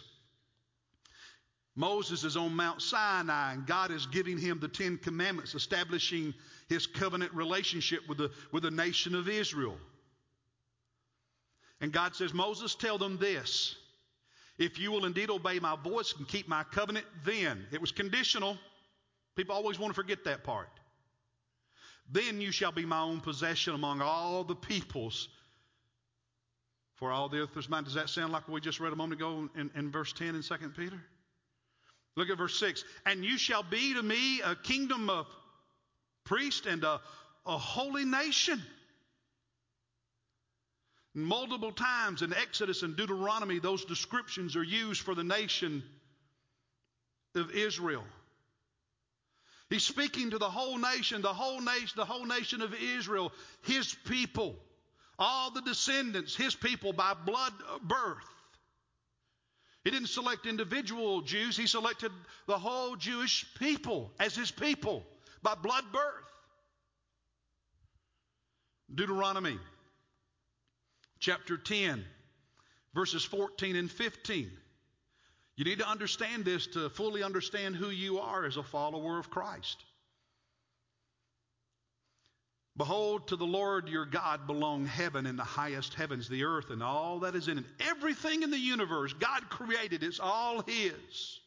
Moses 1.76 2.24
is 2.24 2.36
on 2.36 2.54
Mount 2.56 2.82
Sinai, 2.82 3.54
and 3.54 3.66
God 3.66 3.90
is 3.90 4.06
giving 4.06 4.38
him 4.38 4.58
the 4.60 4.68
Ten 4.68 4.98
Commandments, 4.98 5.54
establishing 5.54 6.34
his 6.70 6.86
covenant 6.86 7.34
relationship 7.34 8.08
with 8.08 8.16
the, 8.16 8.30
with 8.52 8.62
the 8.62 8.70
nation 8.70 9.14
of 9.14 9.28
Israel. 9.28 9.76
And 11.80 11.92
God 11.92 12.14
says, 12.14 12.32
Moses, 12.32 12.74
tell 12.76 12.96
them 12.96 13.18
this. 13.18 13.74
If 14.56 14.78
you 14.78 14.92
will 14.92 15.04
indeed 15.04 15.30
obey 15.30 15.58
my 15.58 15.76
voice 15.76 16.14
and 16.16 16.28
keep 16.28 16.46
my 16.46 16.62
covenant, 16.62 17.06
then, 17.24 17.66
it 17.72 17.80
was 17.80 17.90
conditional. 17.90 18.56
People 19.34 19.54
always 19.54 19.78
want 19.78 19.90
to 19.90 19.94
forget 19.94 20.24
that 20.24 20.44
part. 20.44 20.68
Then 22.12 22.40
you 22.40 22.52
shall 22.52 22.72
be 22.72 22.84
my 22.84 23.00
own 23.00 23.20
possession 23.20 23.74
among 23.74 24.00
all 24.00 24.44
the 24.44 24.54
peoples. 24.54 25.28
For 26.96 27.10
all 27.10 27.28
the 27.28 27.38
earth 27.38 27.56
is 27.56 27.68
mine. 27.68 27.84
Does 27.84 27.94
that 27.94 28.10
sound 28.10 28.32
like 28.32 28.46
what 28.46 28.54
we 28.54 28.60
just 28.60 28.78
read 28.78 28.92
a 28.92 28.96
moment 28.96 29.20
ago 29.20 29.48
in, 29.56 29.70
in 29.74 29.90
verse 29.90 30.12
10 30.12 30.36
in 30.36 30.42
2 30.42 30.54
Peter? 30.76 31.00
Look 32.16 32.28
at 32.28 32.38
verse 32.38 32.58
6. 32.60 32.84
And 33.06 33.24
you 33.24 33.38
shall 33.38 33.62
be 33.62 33.94
to 33.94 34.02
me 34.02 34.40
a 34.42 34.54
kingdom 34.54 35.08
of 35.08 35.26
priests 36.30 36.64
and 36.64 36.84
a, 36.84 37.00
a 37.44 37.58
holy 37.58 38.04
nation. 38.04 38.62
Multiple 41.12 41.72
times 41.72 42.22
in 42.22 42.32
Exodus 42.32 42.84
and 42.84 42.96
Deuteronomy, 42.96 43.58
those 43.58 43.84
descriptions 43.84 44.54
are 44.54 44.62
used 44.62 45.00
for 45.00 45.16
the 45.16 45.24
nation 45.24 45.82
of 47.34 47.50
Israel. 47.50 48.04
He's 49.70 49.82
speaking 49.82 50.30
to 50.30 50.38
the 50.38 50.48
whole 50.48 50.78
nation, 50.78 51.20
the 51.20 51.34
whole 51.34 51.60
nation, 51.60 51.94
the 51.96 52.04
whole 52.04 52.24
nation 52.24 52.62
of 52.62 52.74
Israel, 52.74 53.32
his 53.62 53.92
people, 54.04 54.54
all 55.18 55.50
the 55.50 55.62
descendants, 55.62 56.36
his 56.36 56.54
people 56.54 56.92
by 56.92 57.14
blood 57.26 57.52
uh, 57.68 57.78
birth. 57.82 58.24
He 59.82 59.90
didn't 59.90 60.08
select 60.08 60.46
individual 60.46 61.22
Jews, 61.22 61.56
he 61.56 61.66
selected 61.66 62.12
the 62.46 62.58
whole 62.58 62.94
Jewish 62.94 63.46
people 63.58 64.12
as 64.20 64.36
his 64.36 64.52
people 64.52 65.04
by 65.42 65.54
blood 65.54 65.84
birth. 65.92 66.02
Deuteronomy 68.92 69.58
chapter 71.20 71.56
10, 71.56 72.04
verses 72.94 73.24
14 73.24 73.76
and 73.76 73.90
15. 73.90 74.50
You 75.56 75.64
need 75.64 75.78
to 75.78 75.88
understand 75.88 76.44
this 76.44 76.66
to 76.68 76.88
fully 76.90 77.22
understand 77.22 77.76
who 77.76 77.90
you 77.90 78.18
are 78.18 78.46
as 78.46 78.56
a 78.56 78.62
follower 78.62 79.18
of 79.18 79.30
Christ. 79.30 79.84
Behold, 82.76 83.28
to 83.28 83.36
the 83.36 83.44
Lord 83.44 83.88
your 83.88 84.06
God 84.06 84.46
belong 84.46 84.86
heaven 84.86 85.26
and 85.26 85.38
the 85.38 85.44
highest 85.44 85.92
heavens, 85.92 86.28
the 86.28 86.44
earth 86.44 86.70
and 86.70 86.82
all 86.82 87.18
that 87.20 87.34
is 87.34 87.48
in 87.48 87.58
it. 87.58 87.64
Everything 87.80 88.42
in 88.42 88.50
the 88.50 88.58
universe 88.58 89.12
God 89.12 89.50
created 89.50 90.02
is 90.02 90.18
all 90.18 90.62
His. 90.62 91.40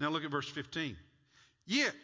Now 0.00 0.10
look 0.10 0.24
at 0.24 0.32
verse 0.32 0.48
15. 0.48 0.96
Yet, 1.66 1.94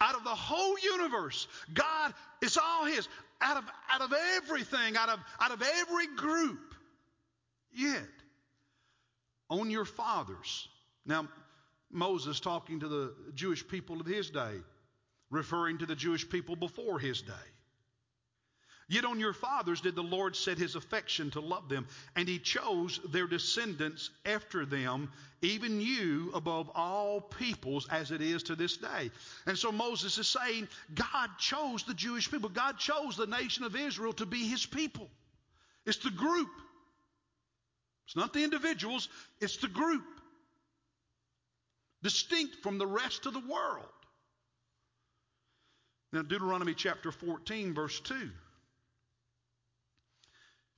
out 0.00 0.14
of 0.14 0.24
the 0.24 0.30
whole 0.30 0.78
universe, 0.78 1.48
God, 1.72 2.12
it's 2.42 2.56
all 2.56 2.84
His. 2.84 3.08
Out 3.40 3.58
of, 3.58 3.64
out 3.92 4.00
of 4.00 4.14
everything, 4.36 4.96
out 4.96 5.10
of, 5.10 5.18
out 5.40 5.50
of 5.50 5.62
every 5.62 6.06
group. 6.16 6.74
Yet, 7.70 8.08
on 9.50 9.70
your 9.70 9.84
fathers. 9.84 10.68
Now, 11.04 11.28
Moses 11.90 12.40
talking 12.40 12.80
to 12.80 12.88
the 12.88 13.14
Jewish 13.34 13.66
people 13.66 14.00
of 14.00 14.06
his 14.06 14.30
day, 14.30 14.54
referring 15.30 15.78
to 15.78 15.86
the 15.86 15.94
Jewish 15.94 16.28
people 16.28 16.56
before 16.56 16.98
his 16.98 17.22
day. 17.22 17.32
Yet 18.88 19.04
on 19.04 19.18
your 19.18 19.32
fathers 19.32 19.80
did 19.80 19.96
the 19.96 20.02
Lord 20.02 20.36
set 20.36 20.58
his 20.58 20.76
affection 20.76 21.32
to 21.32 21.40
love 21.40 21.68
them, 21.68 21.88
and 22.14 22.28
he 22.28 22.38
chose 22.38 23.00
their 23.08 23.26
descendants 23.26 24.10
after 24.24 24.64
them, 24.64 25.10
even 25.42 25.80
you 25.80 26.30
above 26.34 26.70
all 26.72 27.20
peoples, 27.20 27.88
as 27.90 28.12
it 28.12 28.20
is 28.20 28.44
to 28.44 28.54
this 28.54 28.76
day. 28.76 29.10
And 29.46 29.58
so 29.58 29.72
Moses 29.72 30.18
is 30.18 30.28
saying, 30.28 30.68
God 30.94 31.30
chose 31.38 31.82
the 31.82 31.94
Jewish 31.94 32.30
people. 32.30 32.48
God 32.48 32.78
chose 32.78 33.16
the 33.16 33.26
nation 33.26 33.64
of 33.64 33.74
Israel 33.74 34.12
to 34.14 34.26
be 34.26 34.46
his 34.46 34.64
people. 34.64 35.10
It's 35.84 35.98
the 35.98 36.10
group. 36.10 36.50
It's 38.06 38.14
not 38.14 38.32
the 38.32 38.44
individuals, 38.44 39.08
it's 39.40 39.56
the 39.56 39.68
group. 39.68 40.04
Distinct 42.04 42.58
from 42.62 42.78
the 42.78 42.86
rest 42.86 43.26
of 43.26 43.32
the 43.32 43.40
world. 43.40 43.84
Now, 46.12 46.22
Deuteronomy 46.22 46.74
chapter 46.74 47.10
14, 47.10 47.74
verse 47.74 47.98
2. 47.98 48.30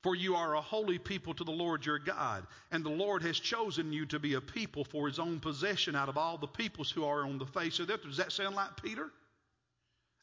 For 0.03 0.15
you 0.15 0.37
are 0.37 0.55
a 0.55 0.61
holy 0.61 0.99
people 0.99 1.35
to 1.35 1.45
the 1.45 1.51
Lord 1.51 1.85
your 1.85 1.99
God, 1.99 2.47
and 2.71 2.85
the 2.85 2.91
Lord 2.91 3.23
has 3.25 3.39
chosen 3.39 3.93
you 3.93 4.07
to 4.07 4.21
be 4.21 4.35
a 4.35 4.41
people 4.41 4.85
for 4.85 5.09
his 5.09 5.19
own 5.19 5.41
possession 5.41 5.97
out 5.97 6.09
of 6.09 6.17
all 6.17 6.39
the 6.39 6.47
peoples 6.47 6.91
who 6.91 7.05
are 7.05 7.25
on 7.25 7.39
the 7.39 7.47
face 7.47 7.81
of 7.81 7.89
the 7.89 7.95
earth. 7.95 8.05
Does 8.05 8.19
that 8.19 8.31
sound 8.31 8.55
like 8.55 8.81
Peter? 8.81 9.11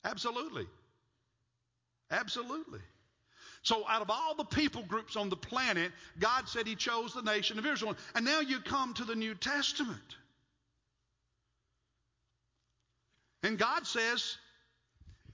Absolutely. 0.05 0.65
Absolutely. 2.09 2.79
So, 3.63 3.83
out 3.87 4.01
of 4.01 4.09
all 4.11 4.35
the 4.35 4.45
people 4.45 4.83
groups 4.83 5.15
on 5.15 5.29
the 5.29 5.35
planet, 5.35 5.91
God 6.19 6.47
said 6.47 6.67
He 6.67 6.75
chose 6.75 7.13
the 7.13 7.23
nation 7.23 7.57
of 7.57 7.65
Israel. 7.65 7.97
And 8.13 8.23
now 8.23 8.39
you 8.39 8.59
come 8.59 8.93
to 8.93 9.03
the 9.03 9.15
New 9.15 9.33
Testament. 9.33 9.99
And 13.43 13.57
God 13.57 13.87
says, 13.87 14.37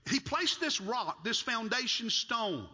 He 0.10 0.20
placed 0.20 0.60
this 0.60 0.82
rock, 0.82 1.24
this 1.24 1.42
foundation 1.42 2.10
stone. 2.10 2.68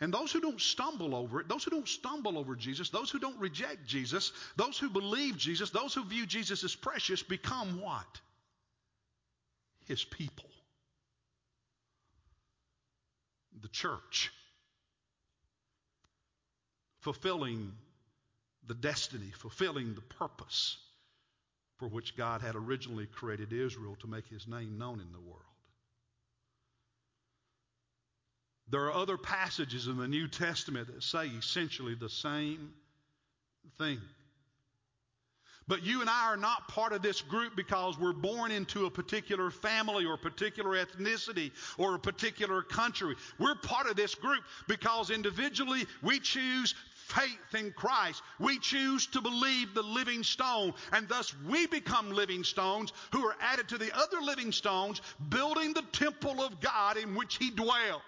And 0.00 0.12
those 0.12 0.32
who 0.32 0.40
don't 0.40 0.60
stumble 0.60 1.14
over 1.14 1.40
it, 1.40 1.48
those 1.48 1.64
who 1.64 1.70
don't 1.70 1.88
stumble 1.88 2.36
over 2.36 2.56
Jesus, 2.56 2.90
those 2.90 3.10
who 3.10 3.18
don't 3.18 3.38
reject 3.38 3.86
Jesus, 3.86 4.32
those 4.56 4.78
who 4.78 4.90
believe 4.90 5.36
Jesus, 5.38 5.70
those 5.70 5.94
who 5.94 6.04
view 6.04 6.26
Jesus 6.26 6.64
as 6.64 6.74
precious 6.74 7.22
become 7.22 7.80
what? 7.80 8.20
His 9.86 10.04
people 10.04 10.50
the 13.64 13.68
church, 13.68 14.30
fulfilling 17.00 17.72
the 18.66 18.74
destiny, 18.74 19.30
fulfilling 19.38 19.94
the 19.94 20.02
purpose 20.02 20.76
for 21.78 21.88
which 21.88 22.14
God 22.16 22.42
had 22.42 22.56
originally 22.56 23.06
created 23.06 23.52
Israel 23.52 23.96
to 24.00 24.06
make 24.06 24.28
his 24.28 24.46
name 24.46 24.78
known 24.78 25.00
in 25.00 25.12
the 25.12 25.20
world. 25.20 25.42
There 28.70 28.82
are 28.86 28.92
other 28.92 29.18
passages 29.18 29.86
in 29.86 29.96
the 29.96 30.08
New 30.08 30.28
Testament 30.28 30.88
that 30.88 31.02
say 31.02 31.26
essentially 31.26 31.94
the 31.94 32.08
same 32.08 32.72
thing. 33.78 34.00
But 35.66 35.82
you 35.82 36.02
and 36.02 36.10
I 36.10 36.26
are 36.26 36.36
not 36.36 36.68
part 36.68 36.92
of 36.92 37.00
this 37.00 37.22
group 37.22 37.56
because 37.56 37.98
we're 37.98 38.12
born 38.12 38.50
into 38.50 38.84
a 38.84 38.90
particular 38.90 39.50
family 39.50 40.04
or 40.04 40.14
a 40.14 40.18
particular 40.18 40.76
ethnicity 40.76 41.52
or 41.78 41.94
a 41.94 41.98
particular 41.98 42.60
country. 42.60 43.14
We're 43.38 43.54
part 43.54 43.86
of 43.86 43.96
this 43.96 44.14
group 44.14 44.42
because 44.68 45.08
individually 45.08 45.86
we 46.02 46.20
choose 46.20 46.74
faith 47.06 47.54
in 47.56 47.72
Christ. 47.72 48.22
We 48.38 48.58
choose 48.58 49.06
to 49.08 49.22
believe 49.22 49.72
the 49.72 49.82
living 49.82 50.22
stone, 50.22 50.74
and 50.92 51.08
thus 51.08 51.34
we 51.48 51.66
become 51.66 52.10
living 52.10 52.44
stones 52.44 52.92
who 53.12 53.26
are 53.26 53.36
added 53.40 53.68
to 53.68 53.78
the 53.78 53.94
other 53.96 54.20
living 54.20 54.52
stones, 54.52 55.00
building 55.30 55.72
the 55.72 55.84
temple 55.92 56.42
of 56.42 56.60
God 56.60 56.96
in 56.98 57.14
which 57.14 57.36
He 57.36 57.50
dwells. 57.50 58.02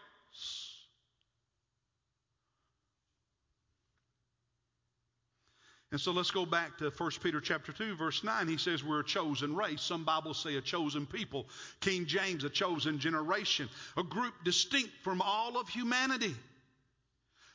And 5.93 6.01
so 6.01 6.11
let's 6.11 6.33
go 6.33 6.45
back 6.45 6.79
to 6.79 6.91
1 6.91 7.11
Peter 7.23 7.41
chapter 7.41 7.73
2 7.73 7.95
verse 7.95 8.25
9. 8.25 8.49
He 8.49 8.57
says 8.57 8.83
we're 8.83 9.01
a 9.01 9.05
chosen 9.05 9.55
race. 9.55 9.83
Some 9.83 10.05
Bibles 10.05 10.39
say 10.39 10.57
a 10.57 10.61
chosen 10.61 11.07
people. 11.07 11.47
King 11.81 12.07
James 12.07 12.45
a 12.45 12.51
chosen 12.51 12.99
generation, 12.99 13.69
a 13.97 14.03
group 14.03 14.35
distinct 14.45 14.91
from 15.03 15.23
all 15.23 15.57
of 15.57 15.69
humanity. 15.69 16.35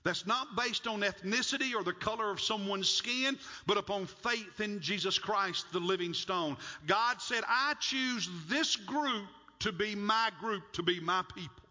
That's 0.04 0.26
not 0.26 0.56
based 0.56 0.88
on 0.88 1.02
ethnicity 1.02 1.76
or 1.76 1.84
the 1.84 1.94
color 1.94 2.32
of 2.32 2.42
someone's 2.42 2.90
skin, 2.90 3.38
but 3.68 3.78
upon 3.78 4.08
faith 4.08 4.60
in 4.60 4.80
Jesus 4.80 5.20
Christ, 5.20 5.66
the 5.72 5.80
living 5.80 6.14
stone. 6.14 6.58
God 6.88 7.22
said, 7.22 7.44
I 7.48 7.76
choose 7.80 8.28
this 8.48 8.76
group 8.76 9.28
to 9.60 9.72
be 9.72 9.94
my 9.94 10.32
group, 10.40 10.64
to 10.74 10.84
be 10.84 11.00
my 11.00 11.24
people. 11.36 11.64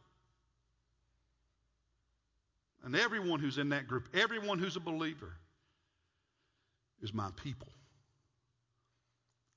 And 2.84 2.94
everyone 2.94 3.40
who's 3.40 3.58
in 3.58 3.70
that 3.70 3.88
group, 3.88 4.08
everyone 4.14 4.58
who's 4.58 4.76
a 4.76 4.80
believer, 4.80 5.32
is 7.02 7.14
my 7.14 7.30
people. 7.42 7.68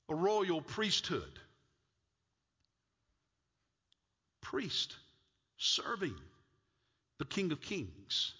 A 0.08 0.14
royal 0.14 0.60
priesthood. 0.60 1.38
Priest 4.40 4.96
serving 5.56 6.14
the 7.18 7.24
King 7.24 7.52
of 7.52 7.60
Kings. 7.60 8.34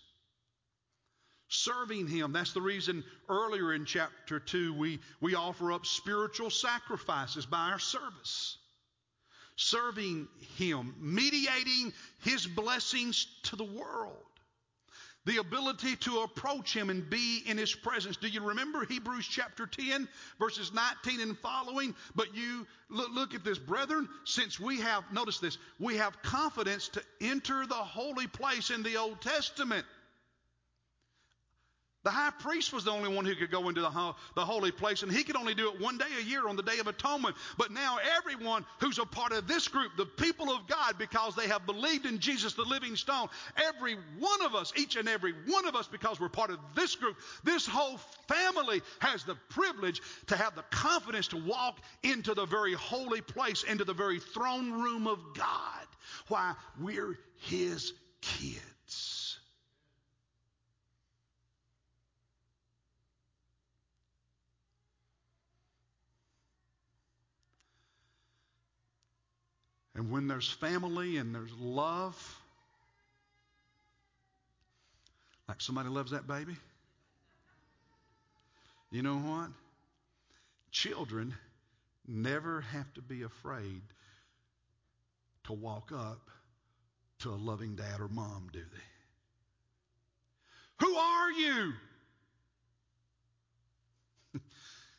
Serving 1.49 2.09
Him. 2.09 2.33
That's 2.33 2.53
the 2.53 2.61
reason 2.61 3.05
earlier 3.29 3.73
in 3.73 3.85
chapter 3.85 4.41
2 4.41 4.75
we, 4.75 5.01
we 5.21 5.35
offer 5.35 5.73
up 5.73 5.87
spiritual 5.87 6.51
sacrifices 6.51 7.47
by 7.47 7.71
our 7.71 7.79
service. 7.79 8.59
Serving 9.57 10.27
Him, 10.57 10.95
mediating 10.99 11.93
His 12.23 12.47
blessings 12.47 13.27
to 13.45 13.57
the 13.57 13.65
world 13.65 14.34
the 15.25 15.39
ability 15.39 15.97
to 15.97 16.21
approach 16.21 16.75
him 16.75 16.91
and 16.91 17.09
be 17.09 17.43
in 17.47 17.57
his 17.57 17.75
presence. 17.75 18.17
Do 18.17 18.29
you 18.29 18.43
remember 18.43 18.85
Hebrews 18.85 19.27
chapter 19.27 19.67
10, 19.67 20.09
verses 20.39 20.73
19 20.73 21.21
and 21.21 21.39
following? 21.39 21.95
But 22.15 22.35
you 22.35 22.67
look, 22.91 23.11
look, 23.13 23.35
at 23.35 23.45
this, 23.45 23.59
brethren, 23.59 24.09
since 24.25 24.61
we 24.61 24.81
have, 24.81 25.05
notice 25.13 25.39
this, 25.39 25.59
we 25.79 25.97
have 25.97 26.21
confidence 26.23 26.89
to 26.89 27.03
enter 27.21 27.67
the 27.67 27.75
holy 27.75 28.27
place 28.27 28.71
in 28.71 28.83
the 28.83 28.97
Old 28.97 29.21
Testament. 29.21 29.87
The 32.05 32.11
high 32.11 32.33
priest 32.39 32.73
was 32.75 32.85
the 32.85 32.91
only 32.91 33.15
one 33.15 33.25
who 33.25 33.35
could 33.35 33.51
go 33.51 33.71
into 33.71 33.81
the, 33.81 33.89
ho- 33.89 34.15
the 34.35 34.45
holy 34.45 34.71
place, 34.71 35.03
and 35.03 35.11
he 35.11 35.25
could 35.25 35.37
only 35.37 35.55
do 35.55 35.71
it 35.73 35.81
one 35.81 35.97
day 35.97 36.05
a 36.21 36.23
year 36.23 36.47
on 36.47 36.55
the 36.55 36.63
Day 36.63 36.79
of 36.79 36.87
Atonement. 36.87 37.35
But 37.57 37.73
now, 37.73 37.97
everyone 38.19 38.67
who's 38.81 38.99
a 38.99 39.07
part 39.07 39.33
of 39.33 39.49
this 39.49 39.69
group, 39.69 39.93
the 39.97 40.05
people 40.05 40.51
of 40.51 40.67
God, 40.67 40.97
because 40.99 41.35
they 41.35 41.49
have 41.49 41.65
believed 41.65 42.05
in 42.05 42.19
Jesus, 42.19 42.53
the 42.53 42.63
living 42.63 42.97
stone, 42.97 43.29
every 43.57 43.97
one 44.19 44.43
of 44.43 44.55
us, 44.55 44.75
each 44.77 44.97
and 44.97 45.09
every 45.09 45.33
one 45.47 45.67
of 45.67 45.75
us, 45.75 45.89
because 45.89 46.21
we're 46.21 46.29
part 46.29 46.51
of 46.51 46.59
this 46.77 46.95
group, 46.95 47.17
this 47.43 47.67
whole 47.67 47.99
family 48.29 48.83
has 48.99 49.25
the 49.25 49.37
privilege 49.49 50.03
to 50.27 50.37
have 50.37 50.55
the 50.57 50.65
confidence 50.71 51.29
to 51.29 51.39
walk 51.39 51.79
into 52.03 52.35
the 52.35 52.45
very 52.45 52.75
holy 52.75 53.23
place, 53.23 53.63
into 53.63 53.85
the 53.85 53.95
very 53.95 54.21
throne 54.21 54.73
room 54.73 55.07
of 55.07 55.19
God. 55.35 55.87
Why? 56.29 56.53
We're 56.79 57.19
His 57.39 57.95
kids. 58.21 58.74
And 69.95 70.11
when 70.11 70.27
there's 70.27 70.49
family 70.49 71.19
and 71.19 71.35
there's 71.35 71.53
love, 71.59 72.41
like 75.49 75.61
somebody 75.61 75.89
loves 75.89 76.11
that 76.11 76.27
baby, 76.27 76.57
you 78.91 79.03
know 79.03 79.17
what? 79.17 79.51
Children 80.73 81.35
never 82.07 82.61
have 82.61 82.93
to 82.95 83.03
be 83.03 83.23
afraid 83.23 83.83
to 85.45 85.53
walk 85.53 85.93
up 85.93 86.31
to 87.21 87.31
a 87.31 87.37
loving 87.37 87.77
dad 87.77 88.01
or 88.01 88.09
mom, 88.09 88.49
do 88.53 88.59
they? 88.59 88.67
Who 90.87 90.97
are 90.97 91.31
you? 91.33 91.73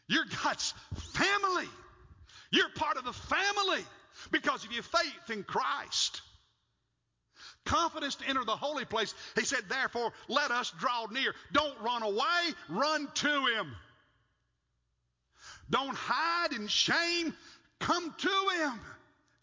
You're 0.08 0.26
God's 0.44 0.74
family. 1.14 1.68
You're 2.52 2.70
part 2.76 2.98
of 2.98 3.04
the 3.04 3.14
family 3.14 3.84
because 4.32 4.66
of 4.66 4.72
your 4.72 4.84
faith 4.84 5.30
in 5.32 5.44
Christ. 5.44 6.22
Confidence 7.66 8.16
to 8.16 8.28
enter 8.28 8.44
the 8.46 8.56
holy 8.56 8.86
place. 8.86 9.14
He 9.36 9.44
said, 9.44 9.64
therefore, 9.68 10.12
let 10.28 10.52
us 10.52 10.72
draw 10.80 11.08
near. 11.12 11.34
Don't 11.52 11.80
run 11.82 12.04
away, 12.04 12.54
run 12.70 13.08
to 13.16 13.46
Him. 13.48 13.76
Don't 15.70 15.96
hide 15.96 16.54
in 16.54 16.68
shame. 16.68 17.34
Come 17.80 18.14
to 18.18 18.50
Him. 18.60 18.80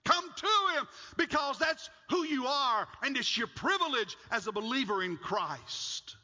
Come 0.05 0.25
to 0.37 0.79
Him 0.79 0.89
because 1.17 1.59
that's 1.59 1.89
who 2.11 2.25
you 2.25 2.47
are 2.47 2.89
and 3.03 3.17
it's 3.17 3.37
your 3.37 3.47
privilege 3.47 4.17
as 4.31 4.47
a 4.47 4.53
believer 4.53 5.03
in 5.03 5.17
Christ. 5.17 6.17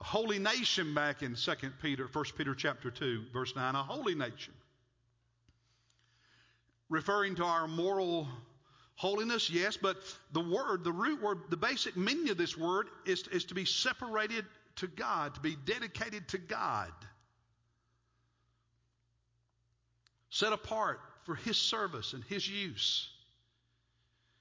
A 0.00 0.04
holy 0.04 0.38
nation 0.38 0.94
back 0.94 1.22
in 1.22 1.36
2 1.36 1.52
Peter, 1.80 2.08
1 2.12 2.24
Peter 2.36 2.54
chapter 2.54 2.90
2, 2.90 3.26
verse 3.32 3.54
9, 3.54 3.74
a 3.74 3.82
holy 3.82 4.14
nation. 4.14 4.52
Referring 6.88 7.36
to 7.36 7.44
our 7.44 7.66
moral 7.66 8.28
holiness, 8.96 9.50
yes, 9.50 9.76
but 9.76 9.96
the 10.32 10.40
word, 10.40 10.84
the 10.84 10.92
root 10.92 11.22
word, 11.22 11.38
the 11.50 11.56
basic 11.56 11.96
meaning 11.96 12.30
of 12.30 12.36
this 12.36 12.56
word 12.56 12.86
is, 13.06 13.26
is 13.28 13.44
to 13.46 13.54
be 13.54 13.64
separated 13.64 14.44
to 14.76 14.86
God, 14.86 15.34
to 15.34 15.40
be 15.40 15.56
dedicated 15.64 16.28
to 16.28 16.38
God. 16.38 16.92
set 20.34 20.52
apart 20.52 20.98
for 21.22 21.36
His 21.36 21.56
service 21.56 22.12
and 22.12 22.24
His 22.24 22.48
use. 22.48 23.08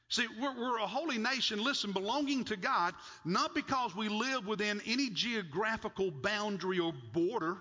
See, 0.10 0.26
we're, 0.42 0.56
we're, 0.56 0.80
a 0.80 0.88
holy 0.88 1.20
nation, 1.20 1.64
listen, 1.64 1.92
belonging 1.92 2.46
to 2.46 2.58
God, 2.58 2.96
not 3.26 3.54
because 3.54 3.96
we 3.96 4.10
live 4.10 4.48
within 4.48 4.82
any 4.88 5.12
geographical 5.12 6.10
boundary 6.10 6.80
or 6.80 6.94
border. 7.14 7.58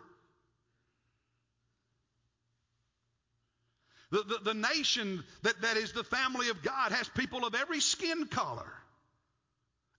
The, 4.12 4.22
the, 4.24 4.52
the 4.52 4.54
nation 4.54 5.24
that, 5.40 5.62
that 5.62 5.78
is 5.78 5.92
the 5.92 6.04
family 6.04 6.50
of 6.50 6.62
God 6.62 6.92
has 6.92 7.08
people 7.08 7.46
of 7.46 7.54
every 7.54 7.80
skin 7.80 8.26
color, 8.26 8.70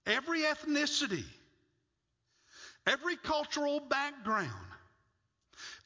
every 0.05 0.41
ethnicity, 0.41 1.23
every 2.85 3.15
cultural 3.15 3.79
background, 3.79 4.51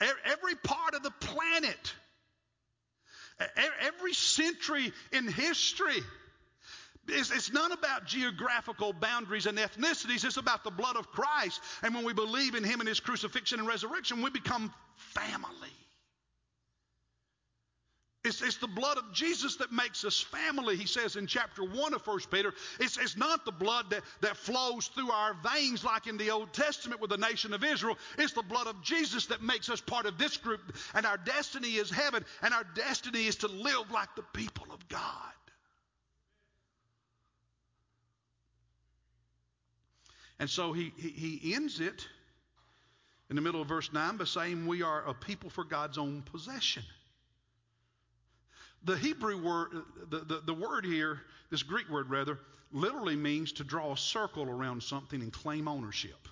every 0.02 0.56
part 0.56 0.94
of 0.94 1.04
the 1.04 1.12
planet. 1.22 1.94
Every 3.84 4.14
century 4.14 4.92
in 5.12 5.28
history. 5.28 6.02
It's, 7.08 7.30
it's, 7.30 7.54
not 7.54 7.72
about 7.72 8.08
geographical 8.08 8.94
boundaries 8.94 9.46
and 9.46 9.60
ethnicities. 9.60 10.26
It's 10.26 10.38
about 10.38 10.64
the 10.64 10.72
blood 10.72 10.96
of 10.96 11.12
Christ. 11.12 11.62
And 11.84 11.94
when 11.94 12.04
we 12.04 12.14
believe 12.14 12.56
in 12.56 12.64
Him 12.64 12.80
and 12.80 12.90
His 12.90 13.00
crucifixion 13.00 13.60
and 13.60 13.68
resurrection, 13.68 14.24
we 14.24 14.32
become 14.32 14.74
family. 14.96 15.70
It's, 18.28 18.42
it's, 18.42 18.58
the 18.58 18.68
blood 18.68 18.98
of 18.98 19.14
Jesus 19.14 19.56
that 19.56 19.72
makes 19.72 20.04
us 20.04 20.20
family, 20.20 20.76
he 20.76 20.86
says 20.86 21.16
in 21.16 21.28
chapter 21.28 21.64
1 21.64 21.94
of 21.94 22.06
1 22.06 22.20
Peter. 22.30 22.54
It's, 22.78 22.98
it's 22.98 23.16
not 23.16 23.46
the 23.46 23.54
blood 23.54 23.90
that, 23.92 24.04
that 24.20 24.36
flows 24.36 24.88
through 24.88 25.10
our 25.12 25.34
veins 25.36 25.86
like 25.86 26.08
in 26.08 26.18
the 26.18 26.32
Old 26.32 26.52
Testament 26.52 27.00
with 27.00 27.10
the 27.10 27.18
nation 27.18 27.54
of 27.54 27.64
Israel. 27.64 27.98
It's 28.18 28.34
the 28.34 28.44
blood 28.44 28.68
of 28.68 28.82
Jesus 28.84 29.28
that 29.28 29.42
makes 29.42 29.70
us 29.70 29.80
part 29.80 30.06
of 30.06 30.18
this 30.18 30.36
group. 30.36 30.60
And 30.94 31.06
our 31.06 31.16
destiny 31.18 31.76
is 31.76 31.90
heaven, 31.90 32.26
and 32.42 32.54
our 32.54 32.66
destiny 32.76 33.28
is 33.28 33.38
to 33.38 33.48
live 33.48 33.90
like 33.92 34.14
the 34.18 34.24
people 34.34 34.68
of 34.74 34.86
God. 34.90 35.02
And 40.40 40.50
so 40.50 40.74
he, 40.74 40.92
he, 40.98 41.40
he 41.40 41.56
ends 41.56 41.80
it 41.80 42.06
in 43.30 43.38
the 43.38 43.42
middle 43.42 43.62
of 43.62 43.68
verse 43.68 43.92
9 43.94 44.18
by 44.18 44.26
saying, 44.26 44.68
We 44.68 44.84
are 44.84 45.08
a 45.08 45.14
people 45.14 45.50
for 45.50 45.64
God's 45.64 45.98
own 45.98 46.24
possession. 46.24 46.84
The 48.88 48.98
Hebrew 48.98 49.44
word, 49.44 49.84
the, 50.10 50.20
the, 50.20 50.42
the 50.46 50.54
word 50.54 50.86
here, 50.86 51.20
this 51.52 51.62
Greek 51.62 51.90
word 51.90 52.10
rather, 52.10 52.40
literally 52.72 53.18
means 53.18 53.52
to 53.54 53.66
draw 53.66 53.92
a 53.92 53.98
circle 53.98 54.50
around 54.50 54.82
something 54.82 55.22
and 55.22 55.32
claim 55.32 55.68
ownership. 55.68 56.30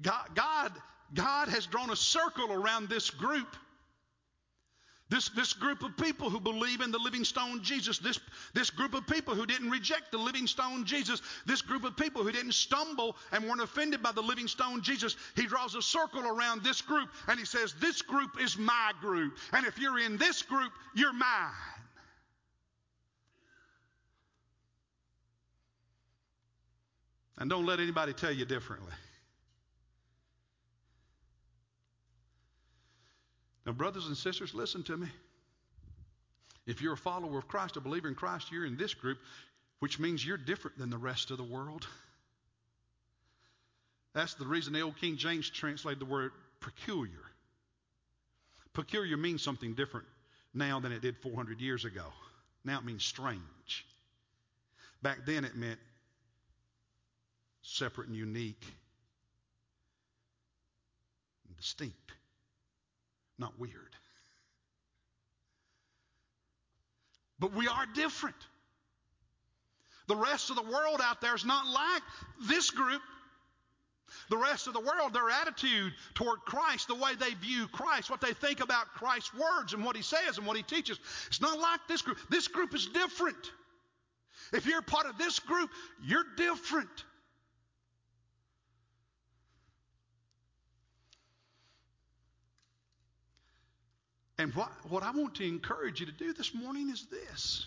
God, 0.00 0.30
God, 0.34 0.72
God 1.12 1.48
has 1.48 1.66
drawn 1.66 1.90
a 1.90 1.96
circle 1.96 2.50
around 2.50 2.88
this 2.88 3.10
group 3.10 3.54
this, 5.10 5.28
this 5.30 5.52
group 5.52 5.82
of 5.82 5.96
people 5.96 6.30
who 6.30 6.38
believe 6.38 6.80
in 6.80 6.92
the 6.92 6.98
living 6.98 7.24
stone 7.24 7.62
Jesus, 7.62 7.98
this, 7.98 8.20
this 8.54 8.70
group 8.70 8.94
of 8.94 9.06
people 9.08 9.34
who 9.34 9.44
didn't 9.44 9.68
reject 9.68 10.12
the 10.12 10.18
living 10.18 10.46
stone 10.46 10.84
Jesus, 10.84 11.20
this 11.46 11.62
group 11.62 11.84
of 11.84 11.96
people 11.96 12.22
who 12.22 12.30
didn't 12.30 12.54
stumble 12.54 13.16
and 13.32 13.44
weren't 13.44 13.60
offended 13.60 14.02
by 14.02 14.12
the 14.12 14.22
living 14.22 14.46
stone 14.46 14.82
Jesus, 14.82 15.16
he 15.34 15.46
draws 15.46 15.74
a 15.74 15.82
circle 15.82 16.26
around 16.26 16.62
this 16.62 16.80
group 16.80 17.08
and 17.26 17.38
he 17.38 17.44
says, 17.44 17.74
This 17.80 18.02
group 18.02 18.40
is 18.40 18.56
my 18.56 18.92
group. 19.00 19.36
And 19.52 19.66
if 19.66 19.78
you're 19.78 19.98
in 19.98 20.16
this 20.16 20.42
group, 20.42 20.70
you're 20.94 21.12
mine. 21.12 21.50
And 27.36 27.50
don't 27.50 27.66
let 27.66 27.80
anybody 27.80 28.12
tell 28.12 28.32
you 28.32 28.44
differently. 28.44 28.92
Now, 33.70 33.74
brothers 33.74 34.08
and 34.08 34.16
sisters, 34.16 34.52
listen 34.52 34.82
to 34.82 34.96
me. 34.96 35.06
If 36.66 36.82
you're 36.82 36.94
a 36.94 36.96
follower 36.96 37.38
of 37.38 37.46
Christ, 37.46 37.76
a 37.76 37.80
believer 37.80 38.08
in 38.08 38.16
Christ, 38.16 38.50
you're 38.50 38.66
in 38.66 38.76
this 38.76 38.94
group, 38.94 39.18
which 39.78 40.00
means 40.00 40.26
you're 40.26 40.36
different 40.36 40.76
than 40.76 40.90
the 40.90 40.98
rest 40.98 41.30
of 41.30 41.36
the 41.36 41.44
world. 41.44 41.86
That's 44.12 44.34
the 44.34 44.44
reason 44.44 44.72
the 44.72 44.80
old 44.80 44.96
King 44.96 45.16
James 45.16 45.48
translated 45.48 46.00
the 46.00 46.06
word 46.06 46.32
peculiar. 46.58 47.22
Peculiar 48.72 49.16
means 49.16 49.40
something 49.40 49.74
different 49.74 50.08
now 50.52 50.80
than 50.80 50.90
it 50.90 51.00
did 51.00 51.16
400 51.18 51.60
years 51.60 51.84
ago. 51.84 52.06
Now 52.64 52.80
it 52.80 52.84
means 52.84 53.04
strange. 53.04 53.86
Back 55.00 55.18
then 55.26 55.44
it 55.44 55.54
meant 55.54 55.78
separate 57.62 58.08
and 58.08 58.16
unique 58.16 58.66
and 61.46 61.56
distinct 61.56 62.14
not 63.40 63.58
weird. 63.58 63.96
But 67.38 67.54
we 67.54 67.66
are 67.66 67.86
different. 67.94 68.36
The 70.06 70.16
rest 70.16 70.50
of 70.50 70.56
the 70.56 70.62
world 70.62 71.00
out 71.02 71.20
there 71.20 71.34
is 71.34 71.44
not 71.44 71.66
like 71.66 72.02
this 72.48 72.70
group. 72.70 73.00
The 74.28 74.36
rest 74.36 74.66
of 74.66 74.74
the 74.74 74.80
world, 74.80 75.14
their 75.14 75.30
attitude 75.30 75.92
toward 76.14 76.40
Christ, 76.40 76.88
the 76.88 76.96
way 76.96 77.14
they 77.18 77.34
view 77.34 77.68
Christ, 77.68 78.10
what 78.10 78.20
they 78.20 78.32
think 78.32 78.60
about 78.60 78.86
Christ's 78.88 79.32
words 79.34 79.72
and 79.72 79.84
what 79.84 79.96
he 79.96 80.02
says 80.02 80.36
and 80.36 80.46
what 80.46 80.56
he 80.56 80.64
teaches, 80.64 80.98
it's 81.28 81.40
not 81.40 81.58
like 81.58 81.80
this 81.88 82.02
group. 82.02 82.18
This 82.28 82.48
group 82.48 82.74
is 82.74 82.86
different. 82.88 83.52
If 84.52 84.66
you're 84.66 84.82
part 84.82 85.06
of 85.06 85.16
this 85.16 85.38
group, 85.38 85.70
you're 86.02 86.24
different. 86.36 87.04
And 94.40 94.54
what, 94.54 94.70
what 94.88 95.02
I 95.02 95.10
want 95.10 95.34
to 95.34 95.46
encourage 95.46 96.00
you 96.00 96.06
to 96.06 96.12
do 96.12 96.32
this 96.32 96.54
morning 96.54 96.88
is 96.88 97.04
this. 97.10 97.66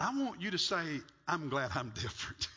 I 0.00 0.12
want 0.18 0.42
you 0.42 0.50
to 0.50 0.58
say, 0.58 0.82
I'm 1.28 1.48
glad 1.48 1.70
I'm 1.76 1.90
different. 1.90 2.48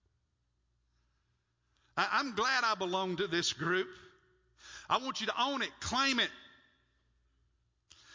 I, 1.96 2.20
am 2.20 2.34
glad 2.34 2.62
I 2.62 2.74
belong 2.74 3.16
to 3.16 3.26
this 3.26 3.54
group. 3.54 3.88
I 4.90 4.98
want 4.98 5.22
you 5.22 5.28
to 5.28 5.42
own 5.42 5.62
it, 5.62 5.70
claim 5.80 6.20
it. 6.20 6.28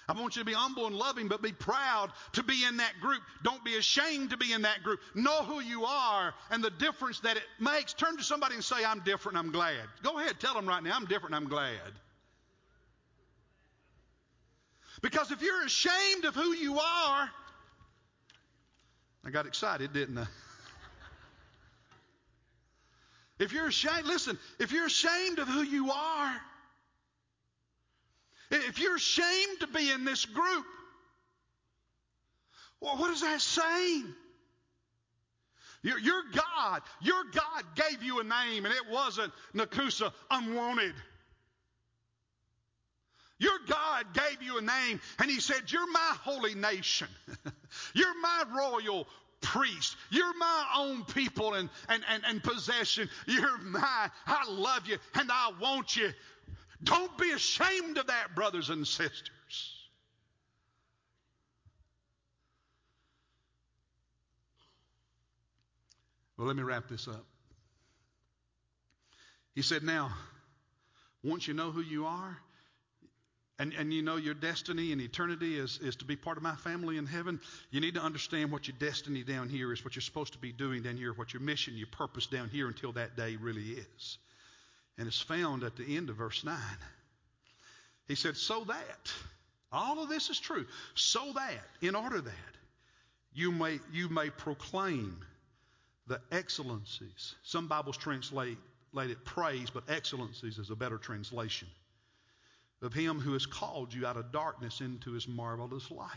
I 0.08 0.14
want 0.14 0.36
you 0.36 0.44
to 0.44 0.46
be 0.46 0.54
humble 0.54 0.86
and 0.86 0.96
loving, 0.96 1.30
but 1.30 1.42
be 1.42 1.52
proud 1.52 2.12
to 2.34 2.44
be 2.44 2.64
in 2.64 2.78
that 2.78 2.94
group. 3.02 3.24
Don't 3.44 3.66
be 3.66 3.76
ashamed 3.76 4.30
to 4.30 4.38
be 4.38 4.54
in 4.54 4.62
that 4.62 4.84
group. 4.84 5.00
Know 5.16 5.42
who 5.42 5.62
you 5.62 5.86
are 5.86 6.36
and 6.52 6.64
the 6.64 6.70
difference 6.70 7.22
that 7.22 7.38
it 7.38 7.44
makes. 7.60 7.94
Turn 7.94 8.18
to 8.18 8.24
somebody 8.24 8.54
and 8.54 8.64
say, 8.64 8.86
I'm 8.86 9.00
different, 9.00 9.36
I'm 9.36 9.52
glad. 9.52 9.82
Go 10.04 10.20
ahead, 10.20 10.40
tell 10.40 10.54
them 10.54 10.68
right 10.68 10.84
now, 10.84 10.96
I'm 10.96 11.06
different, 11.06 11.34
I'm 11.34 11.48
glad. 11.48 11.74
Because 15.02 15.32
if 15.32 15.42
you're 15.42 15.64
ashamed 15.66 16.26
of 16.26 16.36
who 16.36 16.54
you 16.54 16.80
are, 16.80 17.30
I 19.26 19.30
got 19.32 19.46
excited, 19.46 19.94
didn't 19.94 20.18
I? 20.18 20.26
If 23.40 23.54
you're 23.54 23.68
ashamed, 23.68 24.06
listen, 24.06 24.38
if 24.60 24.74
you're 24.74 24.88
ashamed 24.88 25.40
of 25.40 25.48
who 25.48 25.62
you 25.62 25.92
are, 25.92 26.42
If 28.52 28.80
you're 28.80 28.96
ashamed 28.96 29.60
to 29.60 29.68
be 29.68 29.92
in 29.92 30.06
this 30.06 30.26
group, 30.26 30.66
well, 32.82 32.98
what 32.98 33.12
is 33.12 33.22
that 33.22 33.42
saying? 33.42 34.16
Your, 35.84 36.00
your 36.00 36.24
God, 36.34 36.82
your 37.02 37.24
God 37.32 37.64
gave 37.76 38.04
you 38.04 38.20
a 38.20 38.24
name, 38.24 38.66
and 38.66 38.74
it 38.74 38.90
wasn't 38.90 39.32
Nakusa, 39.56 40.12
unwanted. 40.32 40.96
Your 43.40 43.58
God 43.68 44.14
gave 44.14 44.42
you 44.42 44.58
a 44.58 44.62
name, 44.62 45.00
and 45.18 45.32
He 45.32 45.40
said, 45.40 45.72
You're 45.72 45.90
my 45.92 46.16
holy 46.22 46.56
nation. 46.56 47.08
You're 47.94 48.20
my 48.22 48.44
royal 48.56 49.08
priest. 49.42 49.96
You're 50.10 50.38
my 50.38 50.66
own 50.76 51.06
people 51.06 51.54
and, 51.54 51.70
and, 51.88 52.04
and, 52.10 52.24
and 52.28 52.44
possession. 52.44 53.10
You're 53.26 53.58
mine. 53.60 54.12
I 54.28 54.46
love 54.50 54.88
you, 54.88 54.98
and 55.16 55.32
I 55.32 55.52
want 55.60 55.96
you. 55.96 56.12
Don't 56.84 57.18
be 57.18 57.32
ashamed 57.32 57.98
of 57.98 58.08
that, 58.08 58.36
brothers 58.36 58.70
and 58.70 58.86
sisters. 58.86 59.32
Well, 66.38 66.48
let 66.48 66.56
me 66.56 66.64
wrap 66.64 66.88
this 66.88 67.08
up. 67.08 67.26
He 69.56 69.62
said, 69.62 69.84
Now, 69.84 70.12
once 71.22 71.48
you 71.48 71.54
know 71.54 71.72
who 71.72 71.82
you 71.82 72.06
are, 72.06 72.38
and, 73.60 73.74
and 73.74 73.94
you 73.94 74.02
know 74.02 74.16
your 74.16 74.34
destiny 74.34 74.94
and 74.94 75.02
eternity 75.02 75.60
is, 75.60 75.80
is 75.84 75.98
to 75.98 76.06
be 76.06 76.16
part 76.16 76.38
of 76.38 76.44
my 76.44 76.56
family 76.56 76.98
in 76.98 77.06
heaven, 77.06 77.42
you 77.72 77.82
need 77.82 77.96
to 77.96 78.02
understand 78.02 78.52
what 78.52 78.70
your 78.70 78.78
destiny 78.80 79.22
down 79.22 79.50
here 79.50 79.74
is, 79.74 79.84
what 79.84 79.96
you're 79.96 80.02
supposed 80.02 80.32
to 80.34 80.40
be 80.40 80.54
doing 80.54 80.82
down 80.82 80.96
here, 80.96 81.12
what 81.12 81.34
your 81.34 81.42
mission, 81.42 81.76
your 81.76 81.88
purpose 81.88 82.26
down 82.26 82.48
here 82.48 82.68
until 82.70 82.94
that 82.94 83.18
day 83.18 83.36
really 83.36 83.72
is. 83.72 84.18
And 84.98 85.08
it's 85.08 85.22
found 85.22 85.64
at 85.64 85.76
the 85.76 85.98
end 85.98 86.10
of 86.10 86.16
verse 86.16 86.46
9. 86.46 86.56
He 88.08 88.16
said, 88.16 88.38
So 88.38 88.64
that, 88.64 89.12
all 89.74 90.02
of 90.02 90.08
this 90.08 90.30
is 90.30 90.40
true, 90.40 90.66
so 90.96 91.34
that, 91.34 91.60
in 91.82 91.96
order 91.96 92.22
that, 92.22 92.34
you 93.34 93.52
may, 93.52 93.80
you 93.92 94.08
may 94.08 94.30
proclaim 94.30 95.18
the 96.08 96.22
excellencies. 96.32 97.36
Some 97.44 97.68
Bibles 97.68 97.98
translate 97.98 98.58
it 98.96 99.26
praise, 99.26 99.70
but 99.70 99.84
excellencies 99.90 100.58
is 100.58 100.70
a 100.70 100.76
better 100.76 100.98
translation 100.98 101.68
of 102.82 102.94
him 102.94 103.20
who 103.20 103.34
has 103.34 103.46
called 103.46 103.94
you 103.94 104.06
out 104.06 104.18
of 104.18 104.32
darkness 104.32 104.82
into 104.82 105.12
his 105.12 105.28
marvelous 105.28 105.92
light. 105.92 106.10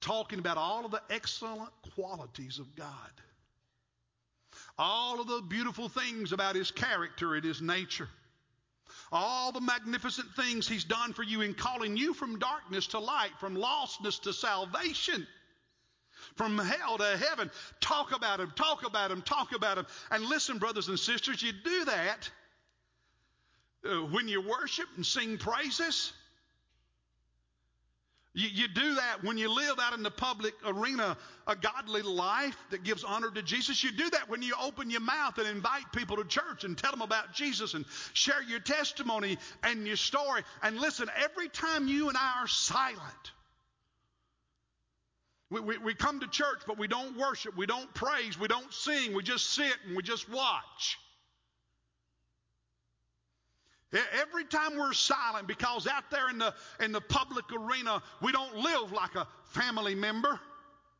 Talking 0.00 0.38
about 0.38 0.56
all 0.56 0.84
of 0.84 0.90
the 0.90 1.02
excellent 1.10 1.70
qualities 1.94 2.58
of 2.58 2.74
God, 2.76 3.10
all 4.78 5.20
of 5.20 5.26
the 5.26 5.42
beautiful 5.42 5.88
things 5.88 6.32
about 6.32 6.54
his 6.54 6.70
character 6.70 7.34
and 7.34 7.44
his 7.44 7.60
nature, 7.60 8.08
all 9.12 9.52
the 9.52 9.60
magnificent 9.60 10.28
things 10.36 10.66
he's 10.66 10.84
done 10.84 11.12
for 11.12 11.22
you 11.22 11.42
in 11.42 11.52
calling 11.52 11.96
you 11.96 12.14
from 12.14 12.38
darkness 12.38 12.86
to 12.88 12.98
light, 12.98 13.32
from 13.38 13.56
lostness 13.56 14.20
to 14.22 14.32
salvation 14.32 15.26
from 16.36 16.58
hell 16.58 16.98
to 16.98 17.16
heaven. 17.16 17.50
Talk 17.80 18.14
about 18.14 18.40
him, 18.40 18.52
talk 18.54 18.86
about 18.86 19.10
him, 19.10 19.22
talk 19.22 19.54
about 19.54 19.78
him. 19.78 19.86
And 20.10 20.24
listen, 20.24 20.58
brothers 20.58 20.88
and 20.88 20.98
sisters, 20.98 21.42
you 21.42 21.52
do 21.52 21.84
that 21.86 22.30
uh, 23.84 24.04
when 24.06 24.28
you 24.28 24.40
worship 24.40 24.86
and 24.96 25.04
sing 25.04 25.38
praises. 25.38 26.12
You, 28.32 28.48
you, 28.48 28.68
do 28.68 28.94
that 28.94 29.24
when 29.24 29.38
you 29.38 29.52
live 29.52 29.80
out 29.80 29.92
in 29.92 30.04
the 30.04 30.10
public 30.10 30.54
arena 30.64 31.16
a 31.48 31.56
godly 31.56 32.02
life 32.02 32.56
that 32.70 32.84
gives 32.84 33.02
honor 33.02 33.28
to 33.28 33.42
Jesus. 33.42 33.82
You 33.82 33.90
do 33.90 34.08
that 34.10 34.28
when 34.28 34.40
you 34.40 34.54
open 34.62 34.88
your 34.88 35.00
mouth 35.00 35.38
and 35.38 35.48
invite 35.48 35.90
people 35.92 36.16
to 36.16 36.24
church 36.24 36.62
and 36.62 36.78
tell 36.78 36.92
them 36.92 37.02
about 37.02 37.32
Jesus 37.32 37.74
and 37.74 37.84
share 38.12 38.40
your 38.40 38.60
testimony 38.60 39.36
and 39.64 39.84
your 39.84 39.96
story. 39.96 40.42
And 40.62 40.78
listen, 40.78 41.10
every 41.16 41.48
time 41.48 41.88
you 41.88 42.08
and 42.08 42.16
I 42.16 42.42
are 42.42 42.46
silent, 42.46 43.32
we, 45.50 45.60
we, 45.60 45.78
we 45.78 45.94
come 45.94 46.20
to 46.20 46.28
church, 46.28 46.60
but 46.68 46.78
we 46.78 46.86
don't 46.86 47.16
worship, 47.16 47.56
we 47.56 47.66
don't 47.66 47.92
praise, 47.94 48.38
we 48.38 48.46
don't 48.46 48.72
sing, 48.72 49.12
we 49.12 49.24
just 49.24 49.50
sit 49.50 49.74
and 49.86 49.96
we 49.96 50.04
just 50.04 50.30
watch. 50.30 50.98
Every 53.92 54.44
time 54.44 54.76
we're 54.76 54.92
silent, 54.92 55.48
because 55.48 55.86
out 55.86 56.10
there 56.10 56.30
in 56.30 56.38
the, 56.38 56.54
in 56.78 56.92
the 56.92 57.00
public 57.00 57.44
arena, 57.52 58.02
we 58.22 58.30
don't 58.30 58.56
live 58.56 58.92
like 58.92 59.16
a 59.16 59.26
family 59.44 59.96
member, 59.96 60.38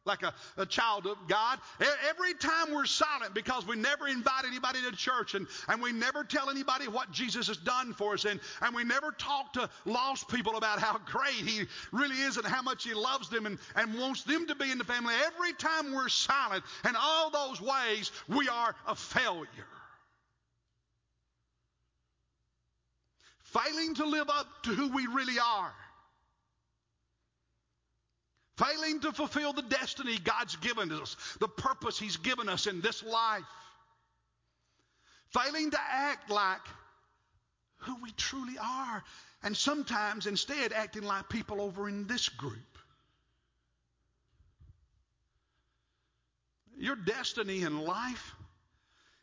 like 0.06 0.22
a, 0.24 0.34
a 0.56 0.66
child 0.66 1.06
of 1.06 1.16
God. 1.28 1.60
Every 2.08 2.34
time 2.34 2.74
we're 2.74 2.86
silent, 2.86 3.32
because 3.32 3.64
we 3.64 3.76
never 3.76 4.08
invite 4.08 4.44
anybody 4.44 4.80
to 4.82 4.96
church 4.96 5.34
and, 5.34 5.46
and 5.68 5.80
we 5.80 5.92
never 5.92 6.24
tell 6.24 6.50
anybody 6.50 6.88
what 6.88 7.12
Jesus 7.12 7.46
has 7.46 7.58
done 7.58 7.92
for 7.92 8.14
us, 8.14 8.24
and, 8.24 8.40
and 8.62 8.74
we 8.74 8.82
never 8.82 9.12
talk 9.12 9.52
to 9.52 9.70
lost 9.84 10.26
people 10.28 10.56
about 10.56 10.80
how 10.80 10.98
great 11.06 11.34
He 11.34 11.66
really 11.92 12.16
is 12.16 12.38
and 12.38 12.46
how 12.46 12.62
much 12.62 12.82
He 12.82 12.94
loves 12.94 13.28
them 13.28 13.46
and, 13.46 13.58
and 13.76 13.96
wants 13.98 14.24
them 14.24 14.48
to 14.48 14.56
be 14.56 14.72
in 14.72 14.78
the 14.78 14.84
family. 14.84 15.14
Every 15.26 15.52
time 15.52 15.92
we're 15.92 16.08
silent 16.08 16.64
in 16.88 16.96
all 16.98 17.30
those 17.30 17.60
ways, 17.60 18.10
we 18.26 18.48
are 18.48 18.74
a 18.88 18.96
failure. 18.96 19.46
Failing 23.52 23.94
to 23.94 24.06
live 24.06 24.28
up 24.28 24.46
to 24.64 24.70
who 24.70 24.88
we 24.88 25.06
really 25.06 25.38
are, 25.38 25.74
failing 28.56 29.00
to 29.00 29.12
fulfill 29.12 29.52
the 29.52 29.62
destiny 29.62 30.18
God's 30.18 30.56
given 30.56 30.92
us, 30.92 31.16
the 31.40 31.48
purpose 31.48 31.98
He's 31.98 32.16
given 32.16 32.48
us 32.48 32.66
in 32.66 32.80
this 32.80 33.02
life, 33.02 33.42
failing 35.30 35.70
to 35.70 35.78
act 35.80 36.30
like 36.30 36.60
who 37.78 37.96
we 38.02 38.10
truly 38.12 38.56
are, 38.58 39.02
and 39.42 39.56
sometimes 39.56 40.26
instead 40.26 40.72
acting 40.72 41.02
like 41.02 41.28
people 41.28 41.60
over 41.60 41.88
in 41.88 42.06
this 42.06 42.28
group. 42.28 42.54
Your 46.76 46.96
destiny 46.96 47.62
in 47.62 47.80
life 47.80 48.34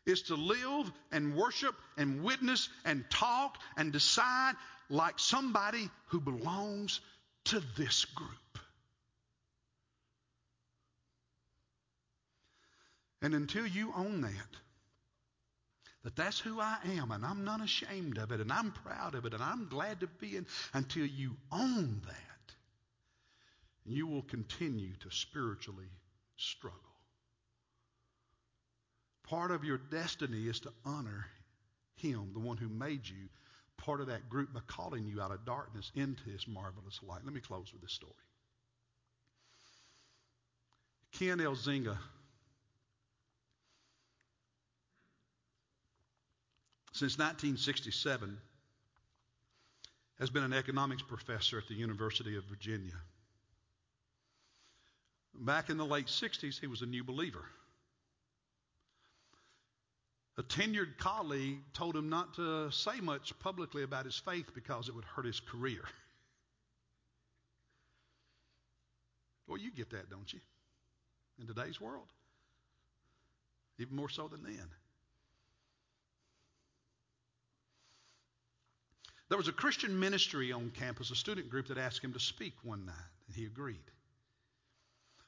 is 0.08 0.24
to 0.24 0.36
live 0.36 0.92
and 1.12 1.36
worship 1.36 1.76
and 1.98 2.24
witness 2.24 2.70
and 2.86 3.06
talk 3.12 3.58
and 3.76 3.92
decide 3.92 4.54
like 4.90 5.20
somebody 5.20 5.90
who 6.08 6.20
belongs 6.20 7.02
to 7.44 7.62
this 7.78 8.06
group. 8.06 8.30
And 13.22 13.34
until 13.36 13.68
you 13.68 13.92
own 13.96 14.22
that, 14.22 14.32
that 16.04 16.16
that's 16.16 16.40
who 16.40 16.62
I 16.62 16.78
am 16.96 17.12
and 17.12 17.26
I'm 17.26 17.44
not 17.44 17.62
ashamed 17.62 18.18
of 18.18 18.32
it 18.32 18.40
and 18.40 18.52
I'm 18.52 18.72
proud 18.72 19.14
of 19.14 19.26
it 19.26 19.34
and 19.34 19.44
I'm 19.44 19.68
glad 19.68 20.00
to 20.00 20.08
be 20.08 20.38
in, 20.38 20.46
until 20.74 21.06
you 21.06 21.36
own 21.52 22.02
that, 22.06 22.56
you 23.86 24.08
will 24.08 24.22
continue 24.22 24.94
to 25.02 25.12
spiritually 25.12 25.90
struggle. 26.38 26.87
Part 29.30 29.52
of 29.52 29.66
your 29.66 29.78
destiny 29.78 30.48
is 30.48 30.62
to 30.62 30.72
honor 30.86 31.26
Him, 31.96 32.32
the 32.34 32.40
one 32.40 32.58
who 32.58 32.70
made 32.70 33.08
you, 33.08 33.28
part 33.76 34.00
of 34.00 34.08
that 34.08 34.30
group 34.30 34.54
by 34.54 34.62
calling 34.68 35.06
you 35.06 35.22
out 35.22 35.32
of 35.32 35.46
darkness 35.46 35.92
into 35.96 36.30
His 36.30 36.48
marvelous 36.48 37.00
light. 37.04 37.26
Let 37.26 37.34
me 37.34 37.42
close 37.42 37.74
with 37.74 37.82
this 37.82 37.92
story. 37.92 38.14
Ken 41.12 41.40
Elzinga, 41.40 41.98
since 46.94 47.18
1967, 47.18 48.38
has 50.20 50.30
been 50.30 50.44
an 50.44 50.54
economics 50.54 51.02
professor 51.02 51.58
at 51.58 51.68
the 51.68 51.74
University 51.74 52.38
of 52.38 52.44
Virginia. 52.46 52.94
Back 55.34 55.70
in 55.70 55.78
the 55.78 55.86
late 55.86 56.08
60s, 56.08 56.60
he 56.60 56.68
was 56.68 56.82
a 56.82 56.86
new 56.86 57.04
believer. 57.04 57.46
A 60.38 60.44
tenured 60.44 60.98
colleague 61.00 61.60
told 61.74 61.96
him 61.96 62.10
not 62.10 62.36
to 62.36 62.70
say 62.72 63.00
much 63.02 63.38
publicly 63.40 63.82
about 63.82 64.06
his 64.06 64.18
faith 64.18 64.54
because 64.54 64.88
it 64.88 64.96
would 64.96 65.06
hurt 65.06 65.26
his 65.26 65.40
career. 65.40 65.82
Well, 69.48 69.58
you 69.58 69.72
get 69.72 69.92
that, 69.92 70.10
don't 70.10 70.34
you? 70.34 70.42
In 71.40 71.48
today's 71.48 71.80
world. 71.80 72.08
Even 73.80 73.96
more 73.96 74.10
so 74.10 74.28
than 74.28 74.44
then. 74.44 74.68
There 79.30 79.38
was 79.38 79.48
a 79.48 79.54
Christian 79.54 80.00
ministry 80.00 80.52
on 80.52 80.72
campus, 80.72 81.12
a 81.12 81.16
student 81.16 81.50
group 81.50 81.68
that 81.68 81.78
asked 81.78 82.04
him 82.04 82.12
to 82.12 82.20
speak 82.20 82.56
one 82.64 82.86
night, 82.86 82.96
and 83.28 83.36
he 83.36 83.46
agreed. 83.46 83.92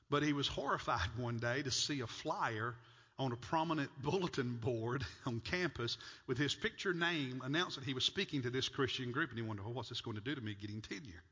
But 0.10 0.24
he 0.24 0.34
was 0.34 0.47
horrified 0.47 1.10
one 1.18 1.38
day 1.38 1.62
to 1.64 1.72
see 1.72 2.01
a 2.01 2.07
flyer 2.07 2.76
on 3.20 3.34
a 3.34 3.36
prominent 3.36 3.91
bulletin 4.01 4.55
board 4.55 5.05
on 5.26 5.41
campus 5.41 5.97
with 6.26 6.38
his 6.38 6.55
picture 6.55 6.93
name 6.93 7.41
announced 7.43 7.76
that 7.76 7.86
he 7.86 7.93
was 7.93 8.05
speaking 8.05 8.41
to 8.41 8.49
this 8.49 8.70
Christian 8.70 9.11
group. 9.11 9.30
And 9.30 9.38
he 9.38 9.45
wondered, 9.45 9.65
well, 9.65 9.74
what's 9.74 9.89
this 9.89 10.01
going 10.01 10.15
to 10.17 10.24
do 10.24 10.34
to 10.34 10.41
me 10.41 10.55
getting 10.59 10.82
tenure? 10.82 11.24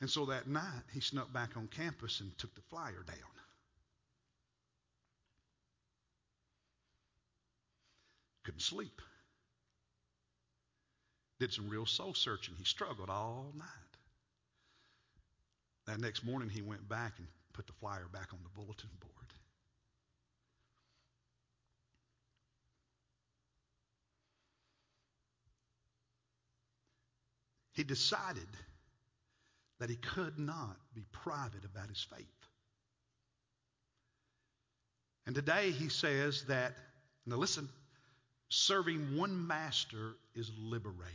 And 0.00 0.10
so 0.10 0.26
that 0.26 0.48
night, 0.48 0.82
he 0.92 1.00
snuck 1.00 1.32
back 1.32 1.56
on 1.56 1.68
campus 1.68 2.20
and 2.20 2.36
took 2.38 2.54
the 2.54 2.62
flyer 2.62 3.04
down. 3.06 3.16
Couldn't 8.44 8.62
sleep. 8.62 9.02
Did 11.38 11.52
some 11.52 11.68
real 11.68 11.86
soul 11.86 12.14
searching. 12.14 12.54
He 12.58 12.64
struggled 12.64 13.10
all 13.10 13.52
night. 13.56 13.66
That 15.86 16.00
next 16.00 16.24
morning, 16.24 16.48
he 16.48 16.62
went 16.62 16.88
back 16.88 17.12
and 17.18 17.26
put 17.60 17.66
the 17.66 17.72
flyer 17.74 18.08
back 18.10 18.28
on 18.32 18.38
the 18.42 18.48
bulletin 18.54 18.88
board. 19.00 19.32
He 27.74 27.84
decided 27.84 28.48
that 29.78 29.90
he 29.90 29.96
could 29.96 30.38
not 30.38 30.74
be 30.94 31.02
private 31.12 31.66
about 31.66 31.90
his 31.90 32.02
faith. 32.02 32.24
And 35.26 35.34
today 35.34 35.70
he 35.70 35.90
says 35.90 36.44
that, 36.48 36.72
now 37.26 37.36
listen, 37.36 37.68
serving 38.48 39.18
one 39.18 39.46
master 39.46 40.14
is 40.34 40.50
liberating. 40.58 41.14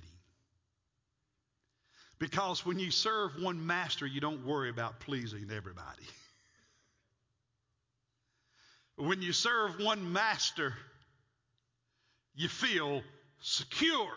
Because 2.20 2.64
when 2.64 2.78
you 2.78 2.92
serve 2.92 3.32
one 3.42 3.66
master, 3.66 4.06
you 4.06 4.22
don't 4.22 4.46
worry 4.46 4.70
about 4.70 5.00
pleasing 5.00 5.50
everybody. 5.52 6.04
when 8.98 9.22
you 9.22 9.34
serve 9.34 9.80
one 9.80 10.14
master, 10.14 10.74
you 12.36 12.48
feel 12.48 13.02
secure. 13.42 14.12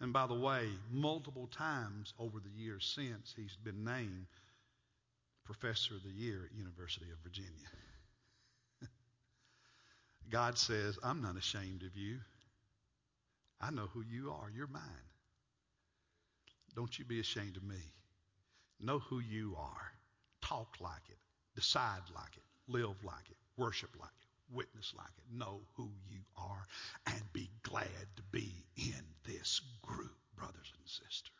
And 0.00 0.12
by 0.12 0.26
the 0.26 0.34
way, 0.34 0.68
multiple 0.90 1.48
times 1.48 2.12
over 2.18 2.38
the 2.40 2.50
years 2.50 2.92
since, 2.94 3.32
he's 3.36 3.56
been 3.62 3.84
named 3.84 4.26
Professor 5.44 5.94
of 5.94 6.02
the 6.02 6.10
Year 6.10 6.48
at 6.50 6.56
University 6.56 7.10
of 7.10 7.18
Virginia. 7.22 7.68
God 10.30 10.58
says, 10.58 10.98
I'm 11.02 11.22
not 11.22 11.36
ashamed 11.36 11.82
of 11.82 11.96
you. 11.96 12.18
I 13.60 13.70
know 13.70 13.88
who 13.92 14.02
you 14.02 14.30
are. 14.30 14.50
You're 14.54 14.66
mine. 14.66 14.82
Don't 16.74 16.98
you 16.98 17.04
be 17.04 17.20
ashamed 17.20 17.56
of 17.56 17.62
me. 17.62 17.76
Know 18.80 18.98
who 18.98 19.20
you 19.20 19.56
are. 19.56 19.92
Talk 20.40 20.76
like 20.80 21.08
it. 21.08 21.18
Decide 21.54 22.02
like 22.14 22.36
it. 22.36 22.44
Live 22.68 22.96
like 23.04 23.30
it. 23.30 23.36
Worship 23.56 23.90
like 23.98 24.08
it. 24.08 24.54
Witness 24.54 24.92
like 24.96 25.12
it. 25.18 25.36
Know 25.36 25.60
who 25.76 25.90
you 26.10 26.20
are 26.36 26.66
and 27.06 27.22
be 27.32 27.50
glad 27.62 27.86
to 28.16 28.22
be 28.30 28.64
in 28.76 29.02
this 29.24 29.60
group, 29.82 30.16
brothers 30.36 30.72
and 30.78 30.88
sisters. 30.88 31.30